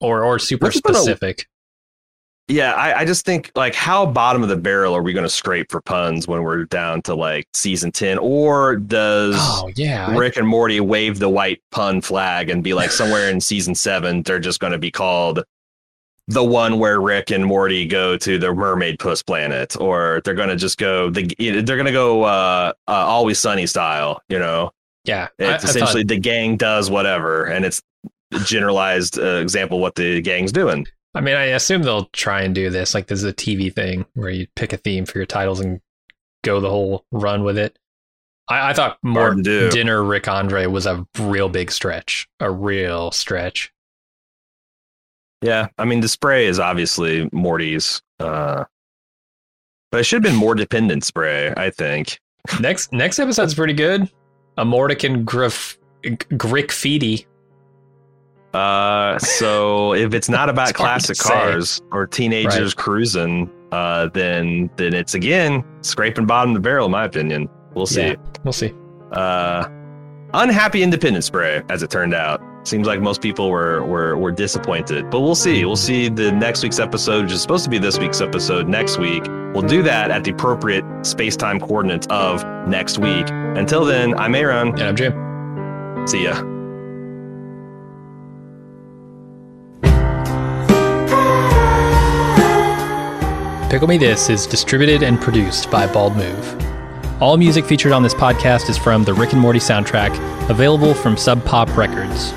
[0.00, 1.46] or or super What's specific.
[2.50, 5.28] Yeah, I, I just think like how bottom of the barrel are we going to
[5.30, 10.16] scrape for puns when we're down to like season ten, or does Oh yeah, I-
[10.16, 14.22] Rick and Morty wave the white pun flag and be like somewhere in season seven
[14.22, 15.44] they're just going to be called
[16.28, 20.48] the one where Rick and Morty go to the mermaid puss planet, or they're going
[20.48, 24.70] to just go the they're going to go uh, uh, always sunny style, you know.
[25.04, 25.28] yeah.
[25.40, 27.82] I- I It's thought- essentially the gang does whatever, and it's
[28.32, 30.86] a generalized uh, example of what the gang's doing.
[31.14, 32.94] I mean, I assume they'll try and do this.
[32.94, 35.80] Like, this is a TV thing where you pick a theme for your titles and
[36.42, 37.76] go the whole run with it.
[38.48, 39.70] I, I thought more Hard to do.
[39.70, 43.72] dinner Rick Andre was a real big stretch, a real stretch.
[45.42, 48.64] Yeah, I mean the spray is obviously Morty's, uh,
[49.90, 51.54] but it should have been more dependent spray.
[51.56, 52.20] I think.
[52.60, 54.10] Next next episode's pretty good.
[54.58, 57.24] A Mordican Griff Grick Feedy.
[58.54, 61.28] Uh, so if it's not about It's classic say.
[61.28, 66.92] cars or teenagers cruising, uh, then then it's again scraping bottom of the barrel, in
[66.92, 67.48] my opinion.
[67.74, 68.00] We'll see.
[68.08, 68.74] Yeah, we'll see.
[69.12, 69.68] Uh,
[70.34, 72.40] unhappy independent spray, as it turned out.
[72.64, 75.64] Seems like most people were were were disappointed, but we'll see.
[75.64, 78.98] We'll see the next week's episode, which is supposed to be this week's episode next
[78.98, 79.24] week.
[79.54, 83.28] We'll do that at the appropriate space time coordinates of next week.
[83.30, 84.68] Until then, I'm Aaron.
[84.70, 86.06] And I'm Jim.
[86.06, 86.49] See ya.
[93.70, 97.22] Pickle Me This is distributed and produced by Bald Move.
[97.22, 100.10] All music featured on this podcast is from the Rick and Morty soundtrack,
[100.50, 102.34] available from Sub Pop Records.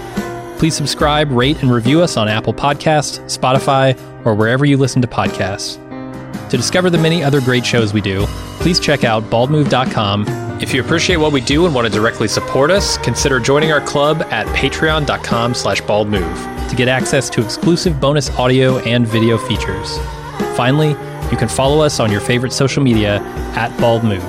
[0.60, 5.08] Please subscribe, rate, and review us on Apple Podcasts, Spotify, or wherever you listen to
[5.08, 5.80] podcasts.
[6.52, 8.28] To discover the many other great shows we do,
[8.60, 10.28] please check out baldmove.com.
[10.62, 13.82] If you appreciate what we do and want to directly support us, consider joining our
[13.82, 19.98] club at patreon.com slash baldmove to get access to exclusive bonus audio and video features.
[20.56, 20.96] Finally,
[21.34, 23.20] you can follow us on your favorite social media
[23.56, 24.24] at Bald Move.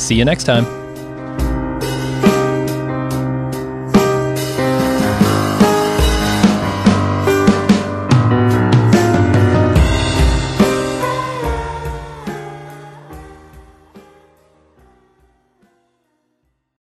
[0.00, 0.79] See you next time.